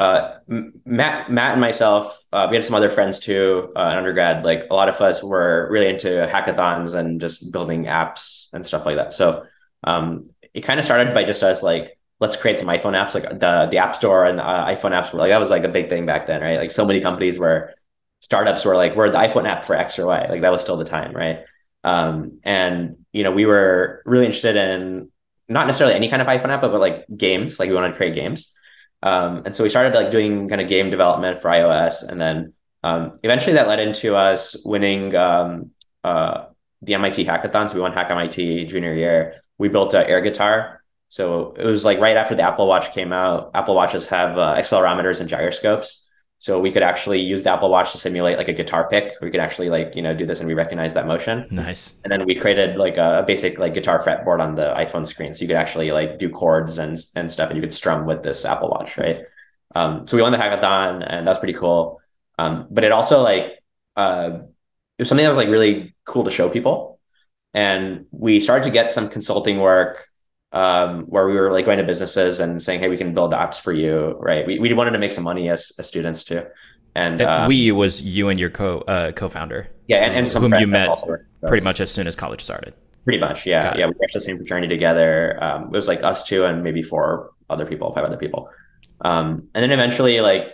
[0.00, 0.38] uh,
[0.86, 4.44] Matt, Matt and myself, uh, we had some other friends too, uh, undergrad.
[4.46, 8.86] Like a lot of us were really into hackathons and just building apps and stuff
[8.86, 9.12] like that.
[9.12, 9.44] So
[9.84, 13.14] um, it kind of started by just us like, let's create some iPhone apps.
[13.14, 15.68] Like the the App Store and uh, iPhone apps were like that was like a
[15.68, 16.58] big thing back then, right?
[16.58, 17.74] Like so many companies were
[18.20, 20.28] startups were like, we're the iPhone app for X or Y.
[20.30, 21.40] Like that was still the time, right?
[21.84, 25.10] Um, and you know, we were really interested in
[25.50, 27.58] not necessarily any kind of iPhone app, but, but like games.
[27.58, 28.56] Like we wanted to create games.
[29.02, 32.52] Um, and so we started like doing kind of game development for iOS, and then
[32.82, 35.70] um, eventually that led into us winning um,
[36.04, 36.46] uh,
[36.82, 37.74] the MIT hackathons.
[37.74, 39.42] We won Hack MIT junior year.
[39.58, 40.82] We built an air guitar.
[41.08, 43.50] So it was like right after the Apple Watch came out.
[43.54, 46.06] Apple Watches have uh, accelerometers and gyroscopes.
[46.40, 49.12] So we could actually use the Apple Watch to simulate like a guitar pick.
[49.20, 51.46] We could actually like, you know, do this and we recognize that motion.
[51.50, 52.00] Nice.
[52.02, 55.34] And then we created like a, basic like guitar fretboard on the iPhone screen.
[55.34, 58.22] So you could actually like do chords and and stuff and you could strum with
[58.22, 59.20] this Apple Watch, right?
[59.74, 62.00] Um, so we won the hackathon and that's pretty cool.
[62.38, 63.62] Um, but it also like
[63.96, 64.38] uh,
[64.96, 67.00] it was something that was like really cool to show people.
[67.52, 70.08] And we started to get some consulting work
[70.52, 73.60] um, where we were like going to businesses and saying, "Hey, we can build apps
[73.60, 74.46] for you." Right?
[74.46, 76.44] We we wanted to make some money as, as students too.
[76.94, 79.70] And um, we was you and your co uh, co-founder.
[79.86, 80.98] Yeah, and, and some whom you met
[81.46, 82.74] pretty much as soon as college started.
[83.04, 83.86] Pretty much, yeah, yeah.
[83.86, 85.42] We were the same fraternity together.
[85.42, 88.50] Um, it was like us two and maybe four other people, five other people.
[89.00, 90.44] Um, and then eventually, like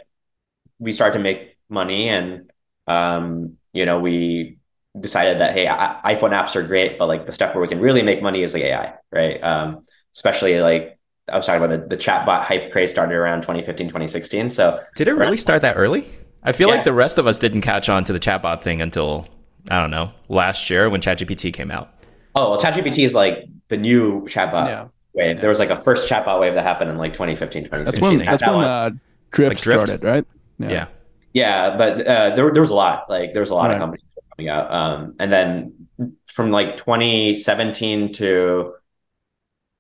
[0.79, 2.51] we started to make money, and
[2.87, 4.59] um, you know, we
[5.01, 7.81] decided that hey, I- iPhone apps are great, but like the stuff where we can
[7.81, 9.43] really make money is like AI, right?
[9.43, 13.89] Um, especially like I was talking about the, the chatbot hype craze started around 2015,
[13.89, 14.51] 2016.
[14.51, 16.07] So did it really start that early?
[16.43, 16.77] I feel yeah.
[16.77, 19.27] like the rest of us didn't catch on to the chatbot thing until
[19.71, 21.93] I don't know last year when ChatGPT came out.
[22.35, 24.89] Oh well, ChatGPT is like the new chatbot yeah.
[25.15, 25.41] wave.
[25.41, 28.19] There was like a first chatbot wave that happened in like 2015, 2016.
[28.19, 28.91] That's when, that's when uh,
[29.33, 30.25] Drift, like Drift, started, right?
[30.59, 30.69] Yeah.
[30.69, 30.87] Yeah,
[31.33, 33.11] yeah but uh, there, there was a lot.
[33.11, 33.75] Like there was a lot right.
[33.75, 34.06] of companies
[34.37, 34.73] coming out.
[34.73, 35.89] Um, and then
[36.27, 38.75] from like 2017 to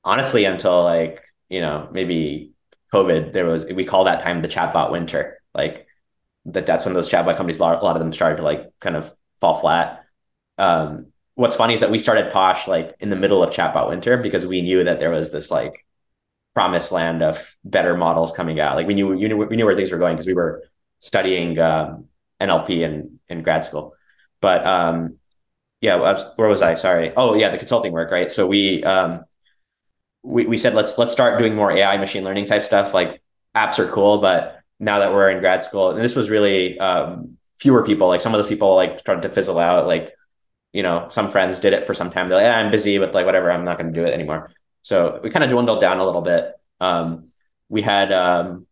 [0.05, 2.53] honestly until like, you know, maybe
[2.93, 5.41] COVID, there was, we call that time the chatbot winter.
[5.55, 5.87] Like
[6.47, 9.13] that, that's when those chatbot companies, a lot, of them started to like kind of
[9.41, 10.05] fall flat.
[10.59, 14.17] Um, what's funny is that we started Posh like in the middle of chatbot winter
[14.17, 15.85] because we knew that there was this like
[16.55, 18.77] promised land of better models coming out.
[18.77, 20.63] Like we knew, you knew we knew where things were going because we were
[21.01, 22.07] studying um,
[22.41, 23.95] NLP in in grad school.
[24.41, 25.17] But um,
[25.81, 25.97] yeah,
[26.37, 26.75] where was I?
[26.75, 27.13] Sorry.
[27.17, 28.31] Oh, yeah, the consulting work, right?
[28.31, 29.25] So we um,
[30.23, 32.93] we we said let's let's start doing more AI machine learning type stuff.
[32.95, 33.23] Like
[33.55, 37.39] apps are cool, but now that we're in grad school, and this was really um,
[37.59, 38.09] fewer people.
[38.09, 39.87] Like some of those people like started to fizzle out.
[39.87, 40.13] Like
[40.73, 42.29] you know, some friends did it for some time.
[42.29, 43.51] They're like, yeah, I'm busy with like whatever.
[43.51, 44.51] I'm not going to do it anymore.
[44.83, 46.53] So we kind of dwindled down a little bit.
[46.81, 47.29] Um,
[47.69, 48.67] we had um,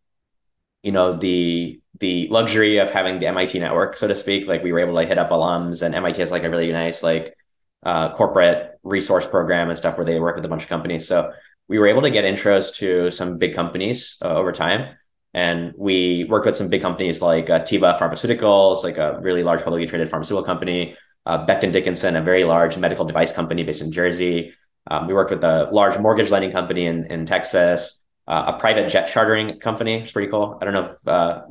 [0.83, 4.47] you know the the luxury of having the MIT network, so to speak.
[4.47, 7.03] Like we were able to hit up alums, and MIT has like a really nice
[7.03, 7.35] like
[7.83, 11.07] uh, corporate resource program and stuff where they work with a bunch of companies.
[11.07, 11.31] So
[11.67, 14.97] we were able to get intros to some big companies uh, over time.
[15.33, 19.63] And we worked with some big companies like uh, Teva Pharmaceuticals, like a really large
[19.63, 23.91] publicly traded pharmaceutical company, uh, Becton Dickinson, a very large medical device company based in
[23.91, 24.53] Jersey.
[24.89, 28.89] Um, we worked with a large mortgage lending company in, in Texas uh, a private
[28.89, 30.01] jet chartering company.
[30.01, 30.57] It's pretty cool.
[30.61, 31.41] I don't know if uh,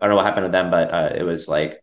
[0.00, 1.82] I don't know what happened with them, but uh, it was like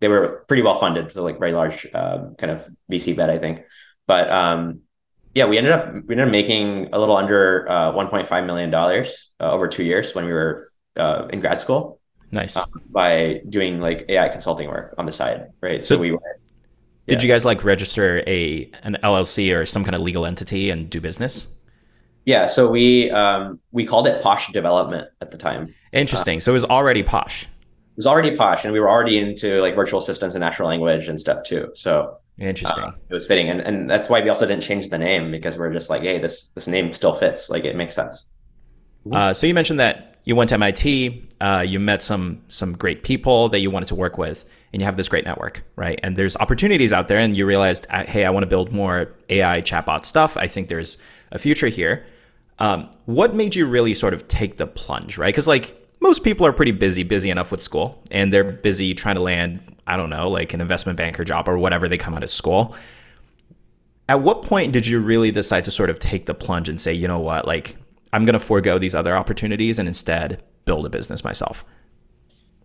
[0.00, 3.38] they were pretty well funded, so like very large uh, kind of VC bet, I
[3.38, 3.62] think.
[4.06, 4.80] But um,
[5.34, 9.30] yeah, we ended up we ended up making a little under uh, 1.5 million dollars
[9.40, 10.70] uh, over two years when we were
[11.30, 12.00] in grad school.
[12.30, 12.56] Nice.
[12.56, 15.82] Um, by doing like AI consulting work on the side, right?
[15.82, 16.20] So, so we were.
[17.06, 17.14] Yeah.
[17.14, 20.90] Did you guys like register a an LLC or some kind of legal entity and
[20.90, 21.48] do business?
[22.28, 25.74] Yeah, so we um, we called it Posh Development at the time.
[25.94, 26.36] Interesting.
[26.36, 27.44] Uh, so it was already Posh.
[27.44, 31.08] It was already Posh, and we were already into like virtual assistants and natural language
[31.08, 31.70] and stuff too.
[31.74, 32.84] So interesting.
[32.84, 35.56] Uh, it was fitting, and and that's why we also didn't change the name because
[35.56, 37.48] we're just like, hey, this this name still fits.
[37.48, 38.26] Like it makes sense.
[39.10, 43.04] Uh, so you mentioned that you went to MIT, uh, you met some some great
[43.04, 45.98] people that you wanted to work with, and you have this great network, right?
[46.02, 49.14] And there's opportunities out there, and you realized, uh, hey, I want to build more
[49.30, 50.36] AI chatbot stuff.
[50.36, 50.98] I think there's
[51.32, 52.04] a future here.
[52.58, 55.28] Um, what made you really sort of take the plunge, right?
[55.28, 59.16] Because like most people are pretty busy, busy enough with school, and they're busy trying
[59.16, 62.22] to land, I don't know, like an investment banker job or whatever they come out
[62.22, 62.74] of school.
[64.08, 66.92] At what point did you really decide to sort of take the plunge and say,
[66.92, 67.76] you know what, like
[68.12, 71.64] I'm going to forego these other opportunities and instead build a business myself?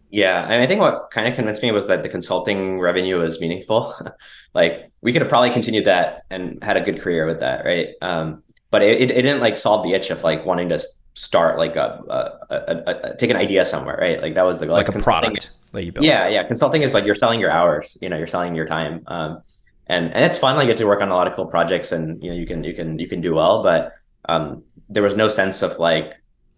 [0.10, 3.42] Yeah, and I think what kind of convinced me was that the consulting revenue was
[3.42, 3.96] meaningful.
[4.54, 7.90] like we could have probably continued that and had a good career with that, right?
[8.02, 8.43] Um,
[8.74, 10.80] but it, it didn't like solve the itch of like wanting to
[11.14, 14.20] start like a, a, a, a take an idea somewhere, right?
[14.20, 16.04] Like that was the like, like a product is, that you built.
[16.04, 16.44] Yeah, yeah.
[16.44, 18.00] Consulting is like you're selling your hours.
[18.02, 19.04] You know, you're selling your time.
[19.06, 19.44] Um,
[19.86, 20.56] and and it's fun.
[20.56, 22.64] Like get to work on a lot of cool projects, and you know you can
[22.64, 23.62] you can you can do well.
[23.62, 23.94] But
[24.28, 26.16] um, there was no sense of like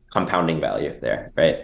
[0.10, 1.58] compounding value there, right?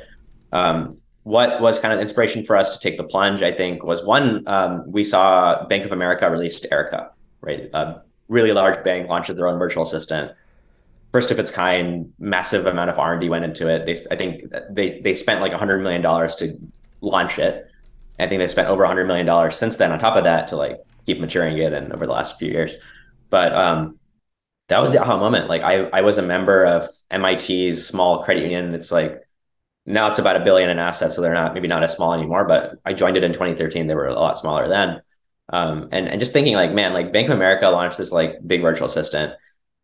[0.52, 4.04] Um, what was kind of inspiration for us to take the plunge, I think, was
[4.04, 7.70] one, um, we saw Bank of America released Erica, right?
[7.74, 10.32] A really large bank launched their own virtual assistant.
[11.12, 13.86] First of its kind, massive amount of R&D went into it.
[13.86, 16.72] They, I think they, they spent like $100 million to
[17.02, 17.68] launch it.
[18.18, 20.78] I think they spent over $100 million since then on top of that to like
[21.06, 22.76] keep maturing it and over the last few years.
[23.30, 24.00] But um,
[24.68, 25.50] that was the aha moment.
[25.50, 28.74] Like I, I was a member of MIT's small credit union.
[28.74, 29.22] It's like
[29.86, 32.46] now it's about a billion in assets, so they're not maybe not as small anymore.
[32.46, 35.02] But I joined it in 2013; they were a lot smaller then.
[35.50, 38.62] Um, and and just thinking like, man, like Bank of America launched this like big
[38.62, 39.34] virtual assistant.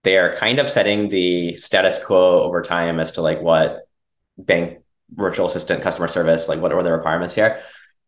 [0.08, 3.90] They are kind of setting the status quo over time as to like what
[4.38, 4.80] bank
[5.14, 7.60] virtual assistant customer service, like what are the requirements here,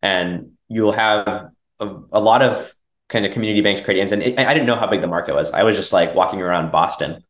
[0.02, 2.74] and you'll have a, a lot of
[3.10, 4.14] kind of community banks creating.
[4.14, 5.52] And it, I didn't know how big the market was.
[5.52, 7.26] I was just like walking around Boston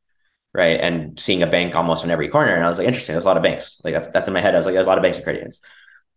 [0.53, 0.79] right?
[0.79, 2.53] And seeing a bank almost on every corner.
[2.55, 3.79] And I was like, interesting, there's a lot of banks.
[3.83, 4.53] Like that's that's in my head.
[4.53, 5.61] I was like, there's a lot of banks and credit unions.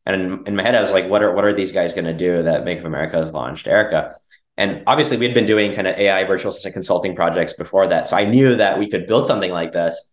[0.04, 2.06] And in, in my head, I was like, what are what are these guys going
[2.06, 4.16] to do that Bank of America has launched Erica?
[4.56, 8.08] And obviously, we had been doing kind of AI virtual assistant consulting projects before that,
[8.08, 10.12] so I knew that we could build something like this.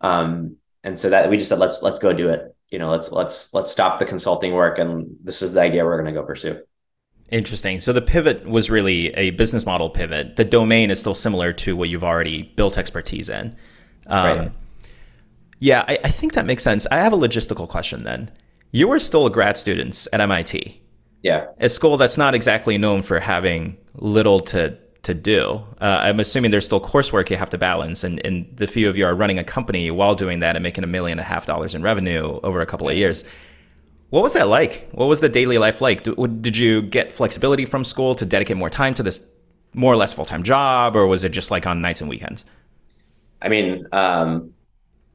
[0.00, 2.54] Um, and so that we just said, let's let's go do it.
[2.70, 6.00] You know, let's let's let's stop the consulting work, and this is the idea we're
[6.00, 6.60] going to go pursue.
[7.30, 7.78] Interesting.
[7.78, 10.36] So the pivot was really a business model pivot.
[10.36, 13.56] The domain is still similar to what you've already built expertise in.
[14.06, 14.52] Um, right.
[15.60, 16.86] Yeah, I, I, think that makes sense.
[16.90, 18.30] I have a logistical question then.
[18.72, 20.80] You were still a grad student at MIT.
[21.22, 21.46] Yeah.
[21.58, 25.64] A school that's not exactly known for having little to to do.
[25.80, 28.98] Uh, I'm assuming there's still coursework you have to balance, and, and the few of
[28.98, 31.46] you are running a company while doing that and making a million and a half
[31.46, 33.24] dollars in revenue over a couple of years.
[34.10, 34.88] What was that like?
[34.92, 36.02] What was the daily life like?
[36.02, 39.26] Did you get flexibility from school to dedicate more time to this
[39.72, 42.44] more or less full time job, or was it just like on nights and weekends?
[43.40, 44.52] I mean, um,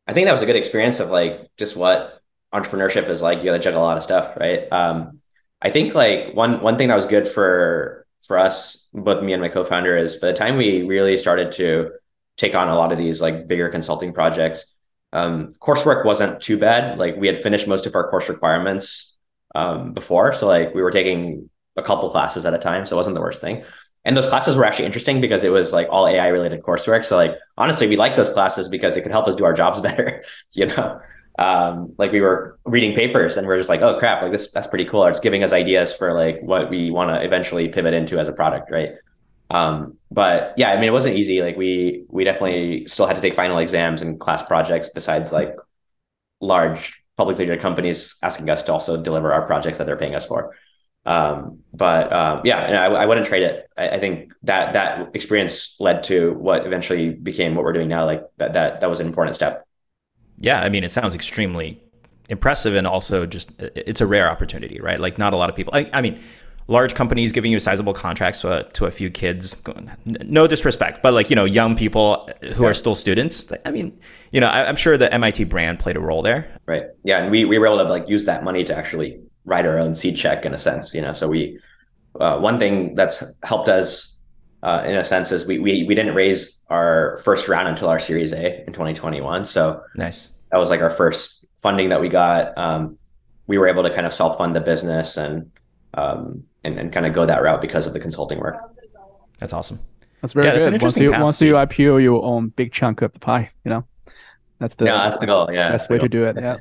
[0.08, 2.22] I think that was a good experience of like just what
[2.54, 3.40] entrepreneurship is like.
[3.40, 4.72] You got to juggle a lot of stuff, right?
[4.72, 5.20] Um,
[5.62, 9.42] I think like one one thing that was good for for us, both me and
[9.42, 11.92] my co-founder, is by the time we really started to
[12.38, 14.76] take on a lot of these like bigger consulting projects,
[15.14, 16.98] um, coursework wasn't too bad.
[16.98, 19.18] Like we had finished most of our course requirements
[19.54, 22.98] um, before, so like we were taking a couple classes at a time, so it
[22.98, 23.64] wasn't the worst thing.
[24.06, 27.06] And those classes were actually interesting because it was like all AI related coursework.
[27.06, 29.82] So like honestly, we liked those classes because it could help us do our jobs
[29.88, 30.24] better.
[30.54, 31.02] you know,
[31.38, 34.52] um, like we were reading papers and we are just like, oh crap, like this
[34.52, 35.04] that's pretty cool.
[35.04, 38.30] Or it's giving us ideas for like what we want to eventually pivot into as
[38.30, 38.94] a product, right?
[39.50, 41.42] Um, but yeah, I mean, it wasn't easy.
[41.42, 45.56] Like we we definitely still had to take final exams and class projects besides like
[46.42, 50.26] large publicly traded companies asking us to also deliver our projects that they're paying us
[50.26, 50.56] for.
[51.06, 53.70] Um, but um, yeah, I, I, wouldn't trade it.
[53.78, 58.06] I, I, think that that experience led to what eventually became what we're doing now.
[58.06, 59.68] Like that that that was an important step.
[60.38, 61.82] Yeah, I mean, it sounds extremely
[62.30, 65.00] impressive, and also just it's a rare opportunity, right?
[65.00, 65.74] Like not a lot of people.
[65.76, 66.20] I, I mean,
[66.68, 69.62] large companies giving you sizable contracts to a, to a few kids.
[70.06, 72.70] No disrespect, but like you know, young people who yeah.
[72.70, 73.52] are still students.
[73.66, 73.98] I mean,
[74.32, 76.50] you know, I, am sure the MIT brand played a role there.
[76.66, 76.86] Right.
[77.04, 79.78] Yeah, and we we were able to like use that money to actually write our
[79.78, 81.14] own seed check in a sense, you know.
[81.14, 81.60] So we
[82.20, 84.15] uh, one thing that's helped us
[84.66, 88.00] uh, in a sense is we, we we didn't raise our first round until our
[88.00, 89.46] Series A in 2021.
[89.46, 90.32] So nice.
[90.52, 92.58] That was like our first funding that we got.
[92.58, 92.98] Um,
[93.46, 95.52] we were able to kind of self fund the business and
[95.94, 98.58] um, and, and kind of go that route because of the consulting work.
[99.38, 99.80] That's awesome.
[100.22, 100.82] That's very yeah, good.
[100.82, 103.52] Once you once you IPO, you own big chunk of the pie.
[103.66, 103.88] You know,
[104.58, 105.48] that's the yeah, that's the goal.
[105.54, 106.38] Yeah, best way to do it.
[106.40, 106.58] Yeah.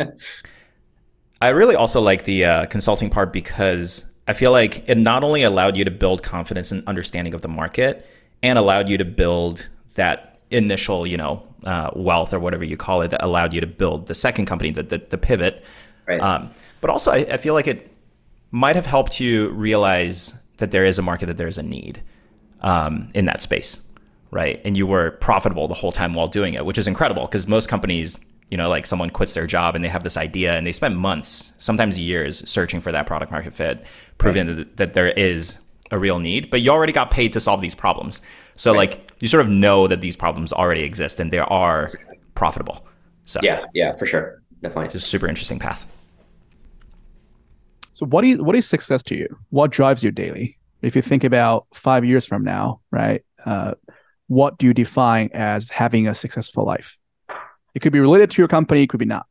[1.40, 5.42] I really also like the uh, consulting part because I feel like it not only
[5.42, 8.06] allowed you to build confidence and understanding of the market,
[8.42, 13.00] and allowed you to build that initial, you know, uh, wealth or whatever you call
[13.00, 15.64] it that allowed you to build the second company, the the, the pivot.
[16.06, 16.20] Right.
[16.20, 17.90] Um, but also, I, I feel like it
[18.50, 22.02] might have helped you realize that there is a market, that there is a need
[22.60, 23.82] um, in that space,
[24.30, 24.60] right?
[24.64, 27.68] And you were profitable the whole time while doing it, which is incredible because most
[27.68, 30.72] companies, you know, like someone quits their job and they have this idea and they
[30.72, 33.84] spend months, sometimes years, searching for that product market fit,
[34.18, 34.56] proving right.
[34.56, 35.58] that, that there is
[35.90, 38.20] a real need, but you already got paid to solve these problems.
[38.56, 38.78] So right.
[38.78, 41.90] like you sort of know that these problems already exist and they are
[42.34, 42.86] profitable.
[43.24, 44.92] So yeah, yeah, for sure, definitely.
[44.92, 45.86] Just super interesting path.
[47.92, 49.38] So what is what is success to you?
[49.50, 50.58] What drives you daily?
[50.82, 53.24] If you think about five years from now, right?
[53.44, 53.74] Uh,
[54.26, 56.98] what do you define as having a successful life?
[57.74, 59.26] It could be related to your company, it could be not.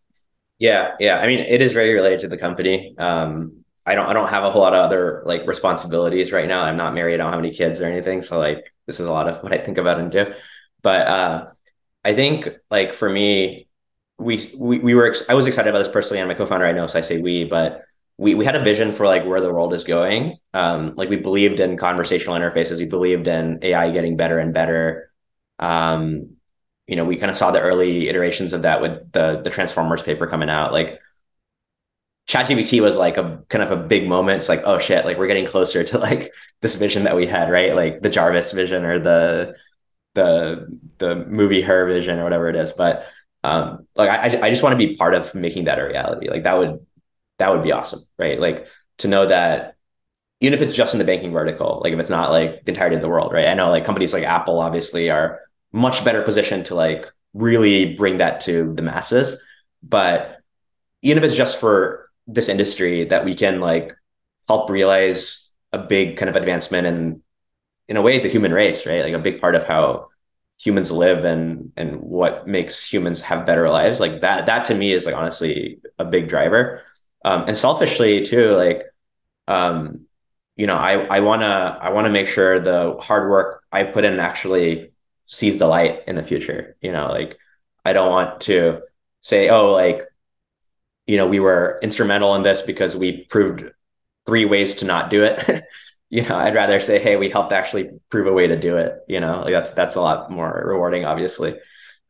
[0.60, 1.18] Yeah, yeah.
[1.18, 2.96] I mean, it is very related to the company.
[2.98, 6.64] Um, I don't I don't have a whole lot of other like responsibilities right now.
[6.64, 7.16] I'm not married.
[7.16, 8.22] I don't have any kids or anything.
[8.22, 10.34] So like this is a lot of what I think about and do.
[10.82, 11.50] But uh,
[12.06, 13.68] I think like for me,
[14.18, 16.72] we we we were ex- I was excited about this personally, and my co-founder I
[16.72, 17.82] know, so I say we, but
[18.18, 20.38] we we had a vision for like where the world is going.
[20.54, 22.78] Um, like we believed in conversational interfaces.
[22.78, 25.12] We believed in AI getting better and better.
[25.60, 26.38] Um,
[26.88, 30.04] you know, we kind of saw the early iterations of that with the the Transformers
[30.04, 30.74] paper coming out.
[30.74, 31.00] Like
[32.28, 34.38] ChatGPT was like a kind of a big moment.
[34.38, 37.50] It's like, oh shit, like we're getting closer to like this vision that we had,
[37.50, 37.76] right?
[37.76, 39.56] Like the Jarvis vision or the
[40.14, 42.72] the the movie Her vision or whatever it is.
[42.72, 43.08] But
[43.44, 46.30] um, like I I just want to be part of making that a reality.
[46.30, 46.86] Like that would
[47.40, 48.40] that would be awesome, right?
[48.40, 48.68] Like
[49.00, 49.76] to know that
[50.40, 52.96] even if it's just in the banking vertical, like if it's not like the entirety
[52.96, 53.48] of the world, right?
[53.48, 55.42] I know like companies like Apple obviously are
[55.74, 59.44] much better position to like really bring that to the masses,
[59.82, 60.40] but
[61.02, 63.94] even if it's just for this industry that we can like
[64.48, 67.22] help realize a big kind of advancement in
[67.90, 69.04] in a way the human race right?
[69.04, 70.10] Like a big part of how
[70.62, 74.00] humans live and and what makes humans have better lives.
[74.00, 76.82] Like that that to me is like honestly a big driver.
[77.26, 78.84] Um and selfishly too like
[79.48, 80.06] um
[80.56, 81.48] you know i i want to
[81.82, 84.93] i want to make sure the hard work i put in actually
[85.26, 87.38] sees the light in the future you know like
[87.86, 88.80] i don't want to
[89.22, 90.08] say oh like
[91.06, 93.70] you know, we were instrumental in this because we proved
[94.26, 95.64] three ways to not do it.
[96.10, 99.00] you know, I'd rather say, hey, we helped actually prove a way to do it.
[99.08, 101.56] You know, like that's that's a lot more rewarding, obviously.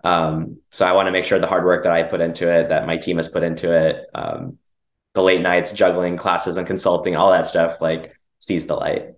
[0.04, 2.70] Um, so I want to make sure the hard work that I put into it,
[2.70, 4.58] that my team has put into it, um,
[5.14, 9.14] the late nights, juggling classes and consulting, all that stuff, like sees the light.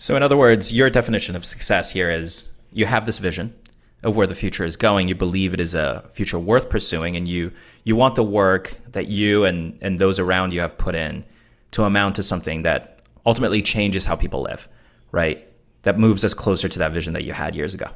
[0.00, 3.54] So, in other words, your definition of success here is you have this vision,
[4.02, 5.08] of where the future is going.
[5.08, 7.52] You believe it is a future worth pursuing, and you
[7.84, 11.24] you want the work that you and and those around you have put in
[11.72, 14.68] to amount to something that ultimately changes how people live,
[15.12, 15.46] right?
[15.82, 17.88] That moves us closer to that vision that you had years ago.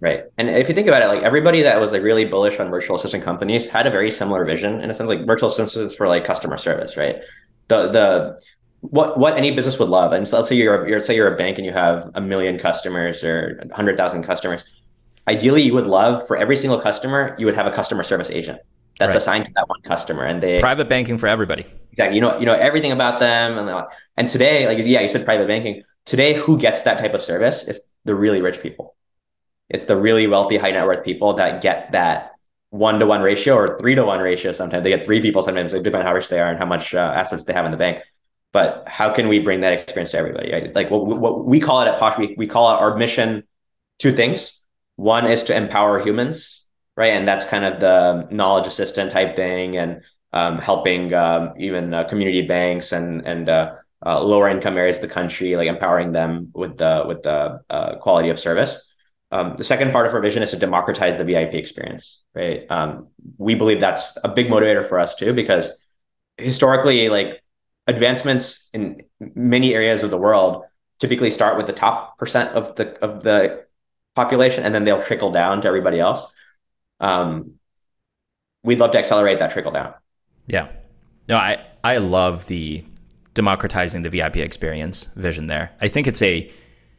[0.00, 0.24] Right.
[0.36, 2.96] And if you think about it, like everybody that was like really bullish on virtual
[2.96, 6.24] assistant companies had a very similar vision in a sense, like virtual assistants for like
[6.24, 7.16] customer service, right?
[7.68, 8.42] The the
[8.82, 10.12] what what any business would love.
[10.12, 12.58] And so let's say you're, you're say you're a bank and you have a million
[12.58, 14.64] customers or hundred thousand customers.
[15.28, 18.58] Ideally you would love for every single customer you would have a customer service agent
[18.98, 19.18] that's right.
[19.18, 21.64] assigned to that one customer and they private banking for everybody.
[21.92, 22.16] Exactly.
[22.16, 25.46] You know you know everything about them and and today like yeah you said private
[25.46, 25.84] banking.
[26.04, 27.68] Today who gets that type of service?
[27.68, 28.96] It's the really rich people.
[29.68, 32.32] It's the really wealthy high net worth people that get that
[32.70, 34.82] one to one ratio or three to one ratio sometimes.
[34.82, 37.12] They get three people sometimes depending on how rich they are and how much uh,
[37.14, 38.02] assets they have in the bank
[38.52, 40.74] but how can we bring that experience to everybody right?
[40.74, 43.42] like what, what we call it at posh we, we call it our mission
[43.98, 44.62] two things
[44.96, 47.12] one is to empower humans, right?
[47.12, 50.02] And that's kind of the knowledge assistant type thing, and
[50.32, 53.74] um, helping um, even uh, community banks and and uh,
[54.04, 57.96] uh, lower income areas of the country, like empowering them with the with the uh,
[57.96, 58.80] quality of service.
[59.30, 62.66] Um, the second part of our vision is to democratize the VIP experience, right?
[62.68, 63.08] Um,
[63.38, 65.70] we believe that's a big motivator for us too, because
[66.36, 67.41] historically, like
[67.86, 69.02] advancements in
[69.34, 70.64] many areas of the world
[70.98, 73.66] typically start with the top percent of the of the
[74.14, 76.32] population and then they'll trickle down to everybody else.
[77.00, 77.54] Um,
[78.62, 79.94] we'd love to accelerate that trickle down.
[80.46, 80.68] Yeah.
[81.28, 82.84] No, I, I love the
[83.34, 85.72] democratizing the VIP experience vision there.
[85.80, 86.50] I think it's a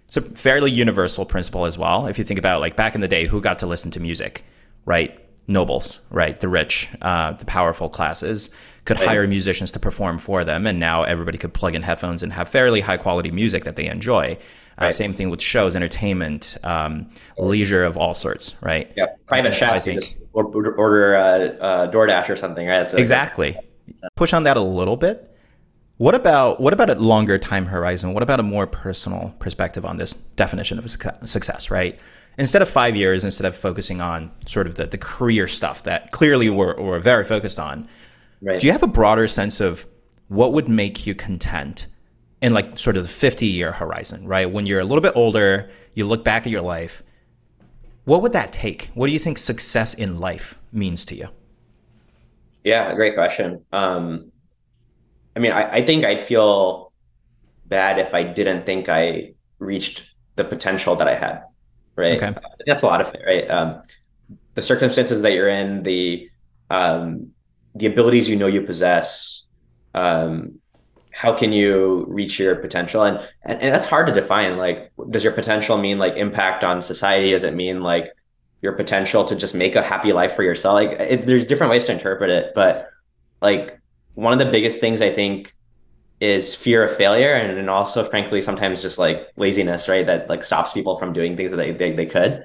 [0.07, 2.05] it's a fairly universal principle as well.
[2.07, 4.43] If you think about like back in the day, who got to listen to music,
[4.85, 5.19] right?
[5.47, 6.39] Nobles, right?
[6.39, 8.49] The rich, uh, the powerful classes
[8.85, 9.09] could right.
[9.09, 12.49] hire musicians to perform for them, and now everybody could plug in headphones and have
[12.49, 14.37] fairly high quality music that they enjoy.
[14.77, 14.91] Uh.
[14.91, 18.91] Same thing with shows, entertainment, um, leisure of all sorts, right?
[18.95, 19.73] Yeah, private chefs.
[19.73, 21.23] I think order, order uh,
[21.63, 22.87] uh, DoorDash or something, right?
[22.87, 23.55] So exactly.
[24.15, 25.29] Push on that a little bit.
[25.97, 28.13] What about what about a longer time horizon?
[28.13, 31.99] What about a more personal perspective on this definition of success, right?
[32.37, 36.11] Instead of five years, instead of focusing on sort of the, the career stuff that
[36.11, 37.87] clearly we're, we're very focused on,
[38.41, 38.59] right.
[38.59, 39.85] do you have a broader sense of
[40.27, 41.87] what would make you content
[42.41, 44.49] in like sort of the 50 year horizon, right?
[44.51, 47.03] When you're a little bit older, you look back at your life.
[48.05, 48.89] What would that take?
[48.95, 51.29] What do you think success in life means to you?
[52.63, 53.63] Yeah, great question.
[53.71, 54.31] Um,
[55.35, 56.91] I mean, I, I think I'd feel
[57.65, 61.43] bad if I didn't think I reached the potential that I had,
[61.95, 62.21] right?
[62.21, 62.33] Okay.
[62.65, 63.49] That's a lot of it, right?
[63.49, 63.83] Um,
[64.55, 66.29] the circumstances that you're in, the
[66.69, 67.31] um,
[67.75, 69.47] the abilities you know you possess,
[69.93, 70.59] um,
[71.13, 75.23] how can you reach your potential and, and, and that's hard to define like does
[75.23, 78.11] your potential mean like impact on society does it mean like
[78.61, 81.85] your potential to just make a happy life for yourself like it, there's different ways
[81.85, 82.89] to interpret it but
[83.41, 83.79] like
[84.15, 85.55] one of the biggest things i think
[86.23, 90.43] is fear of failure and, and also frankly sometimes just like laziness right that like
[90.43, 92.43] stops people from doing things that they, they, they could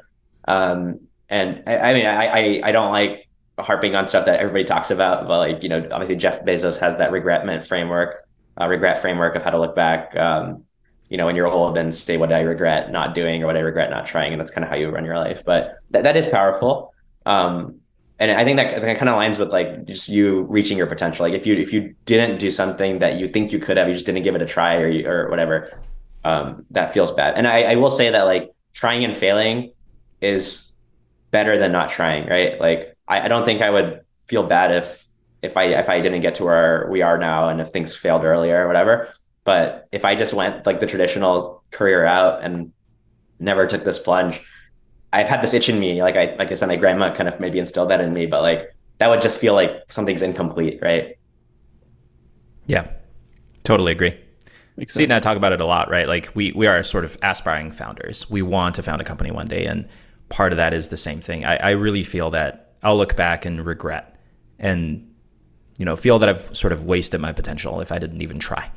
[0.49, 0.99] um
[1.29, 4.91] and I, I mean I, I i don't like harping on stuff that everybody talks
[4.91, 8.29] about but like you know obviously jeff bezos has that regretment framework
[8.61, 10.65] uh, regret framework of how to look back, um,
[11.09, 13.61] you know, when you're old and say, what I regret not doing or what I
[13.61, 14.33] regret not trying.
[14.33, 15.43] And that's kind of how you run your life.
[15.45, 16.93] But th- that is powerful.
[17.25, 17.77] Um,
[18.19, 21.25] and I think that, that kind of aligns with like just you reaching your potential.
[21.25, 23.95] Like if you, if you didn't do something that you think you could have, you
[23.95, 25.81] just didn't give it a try or, you, or whatever,
[26.25, 27.35] um, that feels bad.
[27.37, 29.73] And I, I will say that like trying and failing
[30.21, 30.73] is
[31.31, 32.27] better than not trying.
[32.27, 32.61] Right.
[32.61, 35.07] Like I, I don't think I would feel bad if
[35.43, 38.25] if I if I didn't get to where we are now and if things failed
[38.25, 39.13] earlier or whatever.
[39.45, 42.73] But if I just went like the traditional career out and
[43.39, 44.43] never took this plunge,
[45.13, 46.03] I've had this itch in me.
[46.03, 48.43] Like I like I said, my grandma kind of maybe instilled that in me, but
[48.43, 51.17] like that would just feel like something's incomplete, right?
[52.67, 52.91] Yeah,
[53.65, 54.15] totally agree.
[54.87, 56.07] See, and I talk about it a lot, right?
[56.07, 58.31] Like we we are sort of aspiring founders.
[58.31, 59.89] We want to found a company one day, and
[60.29, 61.45] part of that is the same thing.
[61.45, 64.17] I, I really feel that I'll look back and regret
[64.59, 65.09] and
[65.79, 68.71] you know, feel that I've sort of wasted my potential if I didn't even try.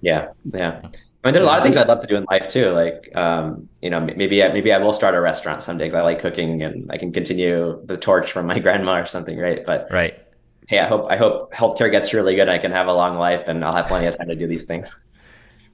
[0.00, 0.82] Yeah, yeah.
[1.22, 2.70] I mean, there's a lot of things I'd love to do in life too.
[2.70, 6.20] Like, um, you know, maybe maybe I will start a restaurant someday because I like
[6.20, 9.64] cooking and I can continue the torch from my grandma or something, right?
[9.64, 10.18] But right.
[10.68, 12.42] Hey, I hope I hope healthcare gets really good.
[12.42, 14.46] And I can have a long life and I'll have plenty of time to do
[14.46, 14.94] these things.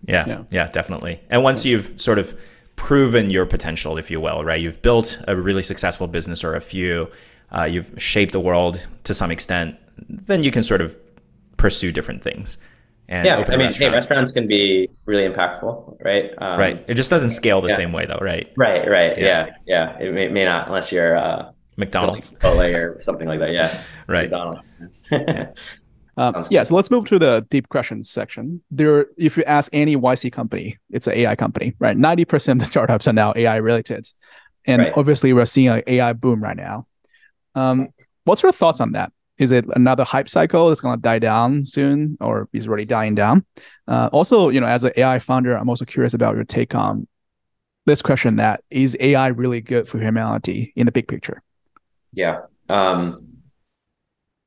[0.06, 1.22] Yeah, yeah, yeah, definitely.
[1.30, 2.38] And once you've sort of
[2.76, 4.60] proven your potential, if you will, right?
[4.60, 7.10] You've built a really successful business or a few.
[7.50, 9.78] Uh, you've shaped the world to some extent
[10.08, 10.98] then you can sort of
[11.56, 12.58] pursue different things.
[13.08, 16.32] And yeah, I mean, hey, restaurants can be really impactful, right?
[16.38, 16.84] Um, right.
[16.88, 17.76] It just doesn't scale the yeah.
[17.76, 18.50] same way, though, right?
[18.56, 18.88] Right.
[18.88, 19.16] Right.
[19.18, 19.50] Yeah.
[19.66, 19.98] Yeah.
[19.98, 20.06] yeah.
[20.06, 23.52] It may, may, not unless you're uh, McDonald's, Chipotle, or something like that.
[23.52, 23.82] Yeah.
[24.08, 24.30] right.
[24.30, 24.62] McDonald's.
[26.16, 28.62] um, yeah, so let's move to the deep questions section.
[28.70, 31.96] There, if you ask any YC company, it's an AI company, right?
[31.96, 34.08] Ninety percent of the startups are now AI related,
[34.64, 34.92] and right.
[34.96, 36.86] obviously we're seeing an AI boom right now.
[37.54, 37.88] Um,
[38.24, 39.12] what's your thoughts on that?
[39.44, 43.14] Is it another hype cycle that's going to die down soon or is already dying
[43.14, 43.44] down?
[43.86, 47.06] Uh, also you know as an ai founder i'm also curious about your take on
[47.86, 51.42] this question that is ai really good for humanity in the big picture?
[52.12, 53.28] Yeah um,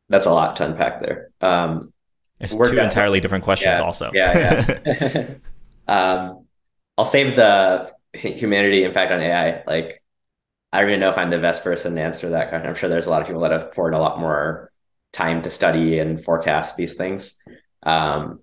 [0.10, 1.30] that's a lot to unpack there.
[1.40, 1.94] Um,
[2.40, 4.12] it's two entirely different questions yeah, also.
[4.14, 5.34] yeah yeah.
[5.90, 6.46] Um,
[6.98, 10.04] i'll save the humanity impact on ai like
[10.72, 12.68] I don't even know if I'm the best person to answer that question.
[12.68, 14.72] I'm sure there's a lot of people that have poured a lot more
[15.18, 17.42] time to study and forecast these things.
[17.82, 18.42] Um,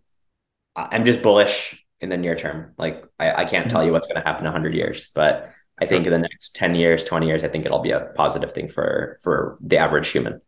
[0.75, 2.75] I'm just bullish in the near term.
[2.77, 5.87] Like I, I can't tell you what's going to happen in 100 years, but I
[5.87, 8.69] think in the next 10 years, 20 years, I think it'll be a positive thing
[8.69, 10.41] for for the average human.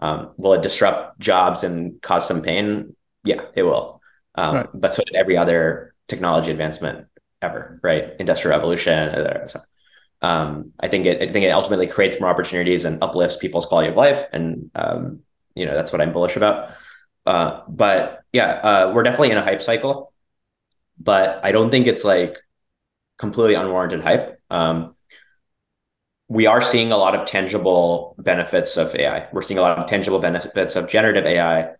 [0.00, 2.96] Um, will it disrupt jobs and cause some pain?
[3.24, 4.00] Yeah, it will.
[4.34, 4.68] Um, right.
[4.74, 7.06] But so did every other technology advancement
[7.42, 8.12] ever, right?
[8.18, 9.48] Industrial revolution.
[9.48, 9.60] So,
[10.22, 11.20] um, I think it.
[11.20, 15.20] I think it ultimately creates more opportunities and uplifts people's quality of life, and um,
[15.54, 16.72] you know that's what I'm bullish about.
[17.26, 20.12] Uh, but yeah, uh, we're definitely in a hype cycle,
[20.98, 22.38] but I don't think it's like
[23.18, 24.40] completely unwarranted hype.
[24.50, 24.96] Um,
[26.28, 29.28] we are seeing a lot of tangible benefits of AI.
[29.32, 31.70] We're seeing a lot of tangible benefits of generative AI,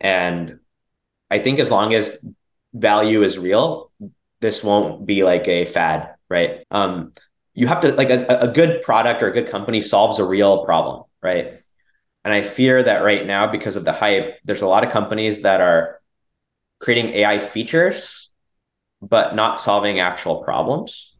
[0.00, 0.58] and
[1.30, 2.24] I think as long as
[2.74, 3.92] value is real,
[4.40, 6.64] this won't be like a fad, right?
[6.70, 7.14] Um,
[7.54, 10.64] you have to like a, a good product or a good company solves a real
[10.66, 11.63] problem, right?
[12.24, 15.42] And I fear that right now, because of the hype, there's a lot of companies
[15.42, 16.00] that are
[16.80, 18.30] creating AI features,
[19.02, 21.14] but not solving actual problems.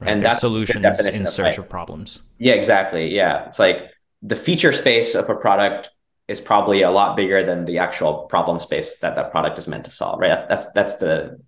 [0.00, 0.10] Right.
[0.10, 2.20] And that's solutions in search of, of problems.
[2.38, 3.14] Yeah, exactly.
[3.14, 3.46] Yeah.
[3.46, 3.90] It's like
[4.22, 5.90] the feature space of a product
[6.28, 9.84] is probably a lot bigger than the actual problem space that that product is meant
[9.84, 10.20] to solve.
[10.20, 10.28] Right.
[10.28, 11.40] That's that's, that's the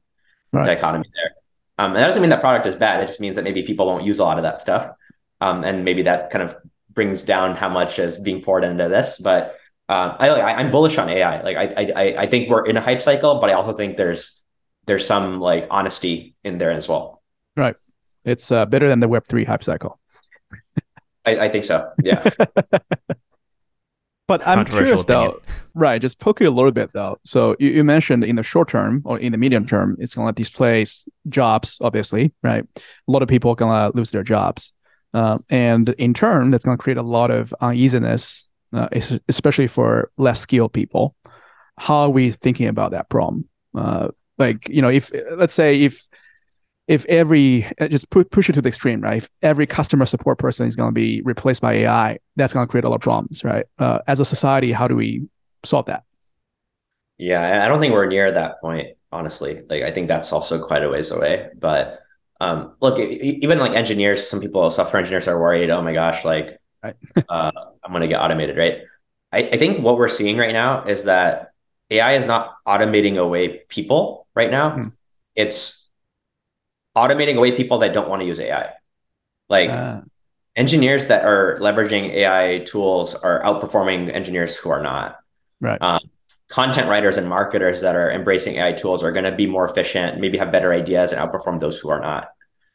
[0.52, 0.66] right.
[0.66, 1.34] dichotomy there.
[1.78, 3.02] Um, and that doesn't mean that product is bad.
[3.02, 4.90] It just means that maybe people won't use a lot of that stuff.
[5.40, 6.56] Um, and maybe that kind of
[6.92, 9.18] brings down how much is being poured into this.
[9.18, 9.56] But
[9.88, 11.42] um, I, I am bullish on AI.
[11.42, 14.42] Like I, I I think we're in a hype cycle, but I also think there's
[14.86, 17.22] there's some like honesty in there as well.
[17.56, 17.76] Right.
[18.24, 19.98] It's uh, better than the Web three hype cycle.
[21.24, 21.92] I, I think so.
[22.02, 22.28] Yeah.
[24.30, 25.42] But I'm curious though,
[25.74, 26.00] right?
[26.00, 27.18] Just poke you a little bit though.
[27.24, 30.30] So you, you mentioned in the short term or in the medium term, it's gonna
[30.30, 32.64] displace jobs, obviously, right?
[32.76, 34.72] A lot of people are gonna lose their jobs,
[35.14, 38.88] uh, and in turn, that's gonna create a lot of uneasiness, uh,
[39.28, 41.14] especially for less skilled people.
[41.78, 43.48] How are we thinking about that problem?
[43.74, 44.08] Uh,
[44.38, 46.08] like you know, if let's say if
[46.90, 49.18] if every uh, just pu- push it to the extreme, right?
[49.18, 52.70] If every customer support person is going to be replaced by AI, that's going to
[52.70, 53.64] create a lot of problems, right?
[53.78, 55.28] Uh, as a society, how do we
[55.64, 56.02] solve that?
[57.16, 59.62] Yeah, I don't think we're near that point, honestly.
[59.70, 61.50] Like, I think that's also quite a ways away.
[61.56, 62.00] But
[62.40, 65.70] um, look, even like engineers, some people, software engineers, are worried.
[65.70, 66.96] Oh my gosh, like right.
[67.28, 67.52] uh,
[67.84, 68.78] I'm going to get automated, right?
[69.32, 71.52] I, I think what we're seeing right now is that
[71.90, 74.70] AI is not automating away people right now.
[74.70, 74.88] Hmm.
[75.36, 75.90] It's
[76.96, 78.72] automating away people that don't want to use AI.
[79.48, 80.00] Like uh.
[80.56, 85.18] engineers that are leveraging AI tools are outperforming engineers who are not.
[85.60, 85.80] Right.
[85.80, 86.00] Um,
[86.50, 90.20] content writers and marketers that are embracing AI tools are going to be more efficient,
[90.20, 92.30] maybe have better ideas, and outperform those who are not.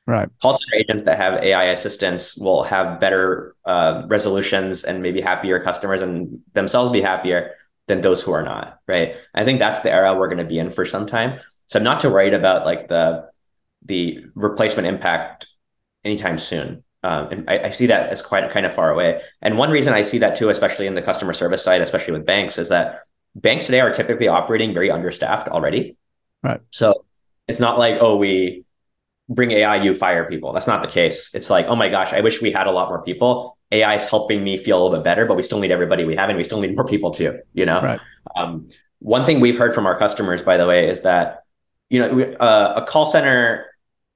[0.07, 0.29] Right.
[0.41, 5.59] Call center agents that have AI assistants will have better uh, resolutions and maybe happier
[5.59, 7.51] customers and themselves be happier
[7.87, 8.79] than those who are not.
[8.87, 9.15] Right.
[9.33, 11.39] I think that's the era we're going to be in for some time.
[11.67, 13.29] So I'm not too worried about like the
[13.83, 15.47] the replacement impact
[16.03, 16.83] anytime soon.
[17.03, 19.21] Um, and I, I, see that as quite kind of far away.
[19.39, 22.25] And one reason I see that too, especially in the customer service side, especially with
[22.25, 23.03] banks, is that
[23.35, 25.97] banks today are typically operating very understaffed already.
[26.41, 26.61] Right.
[26.71, 27.05] So
[27.47, 28.65] it's not like, oh, we
[29.29, 30.53] bring AI, you fire people.
[30.53, 31.31] That's not the case.
[31.33, 33.57] It's like, oh my gosh, I wish we had a lot more people.
[33.71, 36.15] AI is helping me feel a little bit better, but we still need everybody we
[36.15, 37.39] have, and we still need more people too.
[37.53, 37.81] You know.
[37.81, 37.99] Right.
[38.35, 38.67] Um,
[38.99, 41.43] one thing we've heard from our customers, by the way, is that
[41.89, 43.67] you know uh, a call center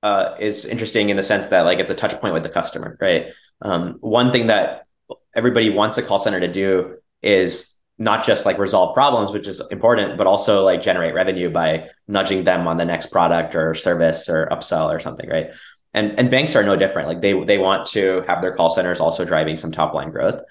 [0.03, 2.97] uh, is interesting in the sense that like it's a touch point with the customer,
[3.01, 3.27] right?
[3.61, 4.85] Um, one thing that
[5.33, 9.61] everybody wants a call center to do is not just like resolve problems, which is
[9.71, 14.29] important, but also like generate revenue by nudging them on the next product or service
[14.29, 15.51] or upsell or something, right?
[15.93, 17.09] And and banks are no different.
[17.09, 20.41] Like they they want to have their call centers also driving some top line growth.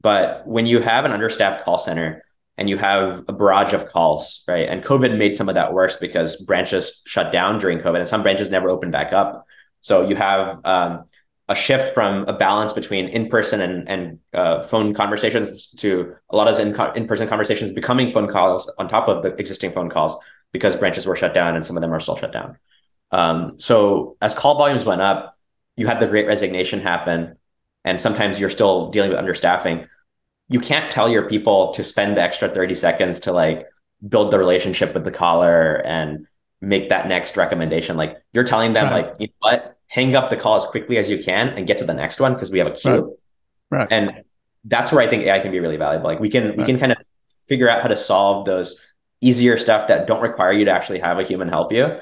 [0.00, 2.24] But when you have an understaffed call center,
[2.56, 4.68] and you have a barrage of calls, right?
[4.68, 8.22] And COVID made some of that worse because branches shut down during COVID and some
[8.22, 9.44] branches never opened back up.
[9.80, 11.04] So you have um,
[11.48, 16.48] a shift from a balance between in-person and, and uh, phone conversations to a lot
[16.48, 20.16] of in- in-person conversations becoming phone calls on top of the existing phone calls
[20.52, 22.56] because branches were shut down and some of them are still shut down.
[23.10, 25.36] Um, so as call volumes went up,
[25.76, 27.36] you had the great resignation happen.
[27.84, 29.86] And sometimes you're still dealing with understaffing
[30.48, 33.66] you can't tell your people to spend the extra 30 seconds to like
[34.06, 36.26] build the relationship with the caller and
[36.60, 37.96] make that next recommendation.
[37.96, 39.06] Like you're telling them, right.
[39.06, 41.78] like, you know what, hang up the call as quickly as you can and get
[41.78, 43.16] to the next one because we have a queue.
[43.70, 43.78] Right.
[43.78, 43.88] right.
[43.90, 44.24] And
[44.64, 46.06] that's where I think AI can be really valuable.
[46.06, 46.58] Like we can right.
[46.58, 46.98] we can kind of
[47.48, 48.80] figure out how to solve those
[49.20, 51.98] easier stuff that don't require you to actually have a human help you.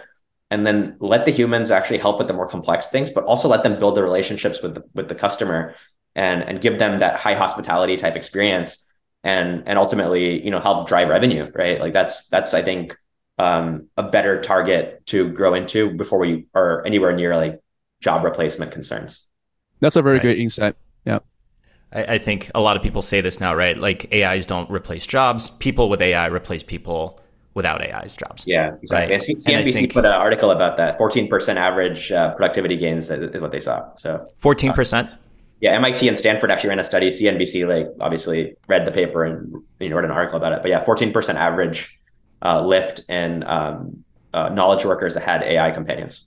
[0.51, 3.63] And then let the humans actually help with the more complex things, but also let
[3.63, 5.75] them build the relationships with the, with the customer
[6.15, 8.87] and and give them that high hospitality type experience
[9.25, 12.97] and and ultimately you know help drive revenue right like that's that's i think
[13.39, 17.61] um, a better target to grow into before we are anywhere near like
[18.03, 19.29] job replacement concerns
[19.81, 20.23] that's a very right.
[20.23, 21.21] good insight yeah
[21.93, 25.07] I, I think a lot of people say this now right like ais don't replace
[25.07, 27.19] jobs people with ai replace people
[27.55, 28.45] without AI's jobs.
[28.47, 29.15] Yeah, exactly.
[29.15, 29.23] Right?
[29.23, 30.99] CNBC think, put an article about that.
[30.99, 33.95] 14% average uh, productivity gains is what they saw.
[33.97, 35.19] So 14%?
[35.63, 37.09] yeah, MIT and Stanford actually ran a study.
[37.09, 40.61] CNBC like obviously read the paper and you know wrote an article about it.
[40.61, 41.99] But yeah, 14% average
[42.43, 46.27] uh, lift in um, uh, knowledge workers that had AI companions.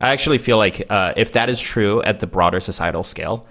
[0.00, 3.46] I actually feel like uh, if that is true at the broader societal scale,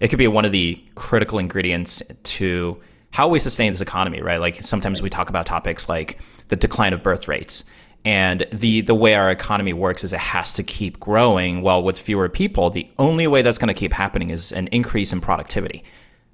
[0.00, 2.80] it could be one of the critical ingredients to
[3.12, 4.20] how we sustain this economy.
[4.20, 4.40] Right?
[4.40, 7.64] Like sometimes we talk about topics like the decline of birth rates
[8.04, 11.62] and the the way our economy works is it has to keep growing.
[11.62, 15.12] Well, with fewer people, the only way that's going to keep happening is an increase
[15.12, 15.84] in productivity,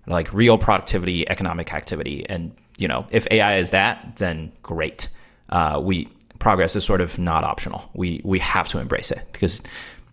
[0.06, 2.24] like real productivity, economic activity.
[2.28, 5.08] And, you know, if AI is that, then great.
[5.50, 6.08] Uh, we
[6.38, 7.90] progress is sort of not optional.
[7.94, 9.62] We we have to embrace it because,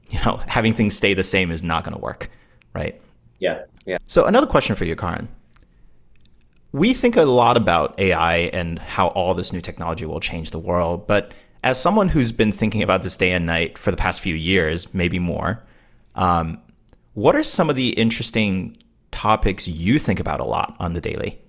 [0.09, 2.29] you know, having things stay the same is not going to work,
[2.73, 2.99] right?
[3.39, 3.63] Yeah.
[3.85, 3.97] Yeah.
[4.07, 5.27] So another question for you, Karan.
[6.71, 10.59] We think a lot about AI and how all this new technology will change the
[10.59, 14.19] world, but as someone who's been thinking about this day and night for the past
[14.19, 15.63] few years, maybe more,
[16.15, 16.61] um,
[17.13, 18.77] what are some of the interesting
[19.11, 21.41] topics you think about a lot on the daily?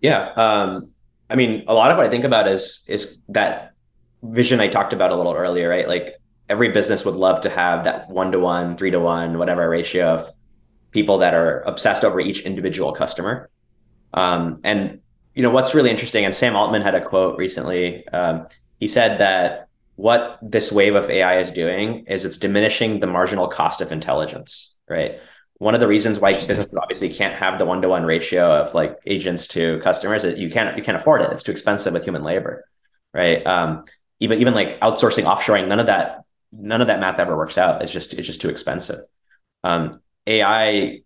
[0.00, 0.90] Yeah, um,
[1.28, 3.72] I mean, a lot of what I think about is is that
[4.22, 5.88] vision I talked about a little earlier, right?
[5.88, 6.16] Like
[6.48, 10.14] every business would love to have that one to one, three to one, whatever ratio
[10.14, 10.32] of
[10.92, 13.50] people that are obsessed over each individual customer.
[14.14, 15.00] Um, and
[15.34, 18.06] you know what's really interesting, and Sam Altman had a quote recently.
[18.08, 18.46] Um,
[18.80, 23.48] he said that what this wave of AI is doing is it's diminishing the marginal
[23.48, 25.18] cost of intelligence, right?
[25.58, 28.74] One of the reasons why businesses obviously can't have the one to one ratio of
[28.74, 31.30] like agents to customers is you can't you can't afford it.
[31.32, 32.66] It's too expensive with human labor,
[33.14, 33.46] right?
[33.46, 33.84] Um,
[34.20, 37.82] even even like outsourcing, offshoring, none of that none of that math ever works out.
[37.82, 39.00] It's just it's just too expensive.
[39.64, 41.00] Um, AI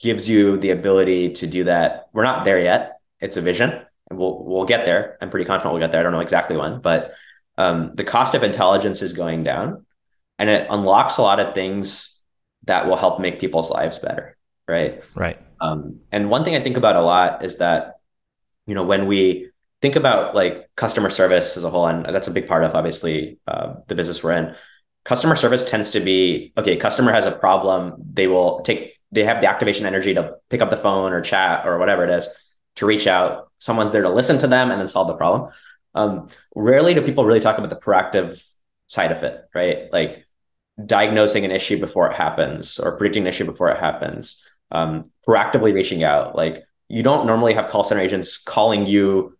[0.00, 2.08] gives you the ability to do that.
[2.12, 3.00] We're not there yet.
[3.20, 5.18] It's a vision, and we'll we'll get there.
[5.20, 6.00] I'm pretty confident we'll get there.
[6.00, 7.12] I don't know exactly when, but
[7.58, 9.86] um, the cost of intelligence is going down,
[10.38, 12.15] and it unlocks a lot of things
[12.66, 14.36] that will help make people's lives better.
[14.68, 15.02] Right.
[15.14, 15.40] Right.
[15.60, 18.00] Um, and one thing I think about a lot is that,
[18.66, 19.50] you know, when we
[19.80, 23.38] think about like customer service as a whole, and that's a big part of obviously
[23.46, 24.54] uh, the business we're in
[25.06, 29.40] customer service tends to be okay customer has a problem they will take they have
[29.40, 32.28] the activation energy to pick up the phone or chat or whatever it is
[32.74, 35.48] to reach out someone's there to listen to them and then solve the problem
[35.94, 38.44] um, rarely do people really talk about the proactive
[38.88, 40.25] side of it right like
[40.84, 45.72] diagnosing an issue before it happens or predicting an issue before it happens um, proactively
[45.72, 49.36] reaching out like you don't normally have call center agents calling you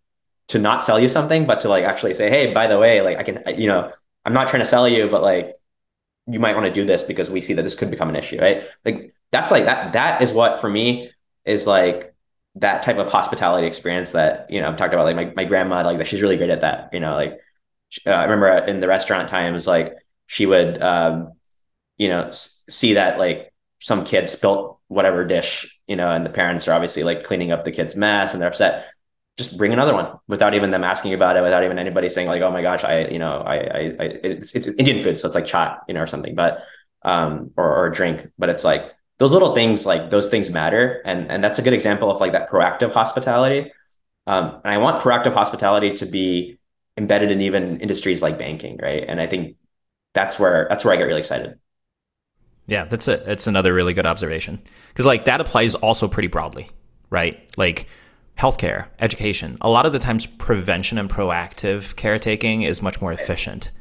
[0.47, 3.17] to not sell you something but to like actually say hey by the way like
[3.17, 3.91] i can you know
[4.25, 5.57] i'm not trying to sell you but like
[6.27, 8.39] you might want to do this because we see that this could become an issue,
[8.39, 8.63] right?
[8.85, 11.11] Like that's like that that is what for me
[11.45, 12.13] is like
[12.55, 15.83] that type of hospitality experience that you know I'm talking about like my, my grandma
[15.83, 17.39] like that she's really great at that you know like
[18.05, 19.95] uh, I remember in the restaurant times like
[20.27, 21.33] she would um
[21.97, 26.29] you know s- see that like some kid spilt whatever dish you know and the
[26.29, 28.85] parents are obviously like cleaning up the kid's mess and they're upset
[29.37, 32.41] just bring another one without even them asking about it, without even anybody saying like,
[32.41, 35.19] oh my gosh, I, you know, I, I, I it's, it's Indian food.
[35.19, 36.63] So it's like chaat, you know, or something, but,
[37.03, 41.01] um, or, or a drink, but it's like those little things, like those things matter.
[41.05, 43.71] And, and that's a good example of like that proactive hospitality.
[44.25, 46.57] Um, and I want proactive hospitality to be
[46.97, 48.79] embedded in even industries like banking.
[48.81, 49.05] Right.
[49.07, 49.55] And I think
[50.13, 51.59] that's where, that's where I get really excited.
[52.67, 53.23] Yeah, that's it.
[53.25, 56.69] It's another really good observation because like that applies also pretty broadly,
[57.09, 57.39] right?
[57.57, 57.87] Like
[58.37, 59.57] healthcare, education.
[59.61, 63.71] A lot of the times, prevention and proactive caretaking is much more efficient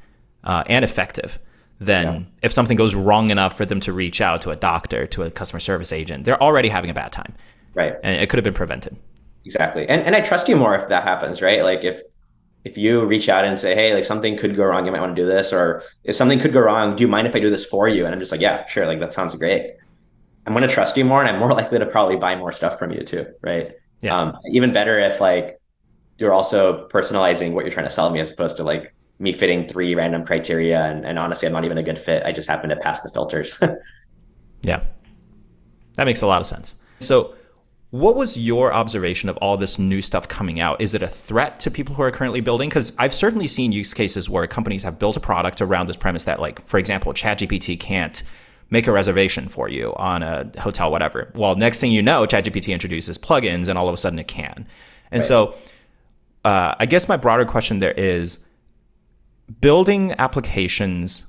[0.45, 1.39] uh, and effective
[1.79, 2.21] than yeah.
[2.43, 5.31] if something goes wrong enough for them to reach out to a doctor, to a
[5.31, 6.25] customer service agent.
[6.25, 7.35] They're already having a bad time,
[7.75, 7.97] right?
[8.03, 8.97] And it could have been prevented.
[9.45, 11.63] Exactly, and and I trust you more if that happens, right?
[11.63, 12.01] Like if
[12.65, 15.15] if you reach out and say, hey, like something could go wrong, you might want
[15.15, 17.51] to do this, or if something could go wrong, do you mind if I do
[17.51, 18.05] this for you?
[18.05, 19.75] And I'm just like, yeah, sure, like that sounds great.
[20.47, 22.79] I'm going to trust you more, and I'm more likely to probably buy more stuff
[22.79, 23.73] from you too, right?
[24.01, 24.19] Yeah.
[24.19, 25.61] Um, even better if like
[26.19, 29.67] you're also personalizing what you're trying to sell me as opposed to like me fitting
[29.67, 32.23] three random criteria and, and honestly I'm not even a good fit.
[32.25, 33.59] I just happen to pass the filters.
[34.63, 34.83] yeah.
[35.95, 36.77] That makes a lot of sense.
[37.01, 37.35] So
[38.01, 40.81] what was your observation of all this new stuff coming out?
[40.81, 42.69] Is it a threat to people who are currently building?
[42.69, 46.25] Because I've certainly seen use cases where companies have built a product around this premise
[46.25, 48.23] that, like, for example, ChatGPT can't
[48.69, 51.33] make a reservation for you on a hotel, whatever.
[51.35, 54.67] Well, next thing you know, ChatGPT introduces plugins, and all of a sudden it can.
[55.11, 55.27] And right.
[55.27, 55.55] so,
[56.45, 58.45] uh, I guess my broader question there is
[59.61, 61.25] building applications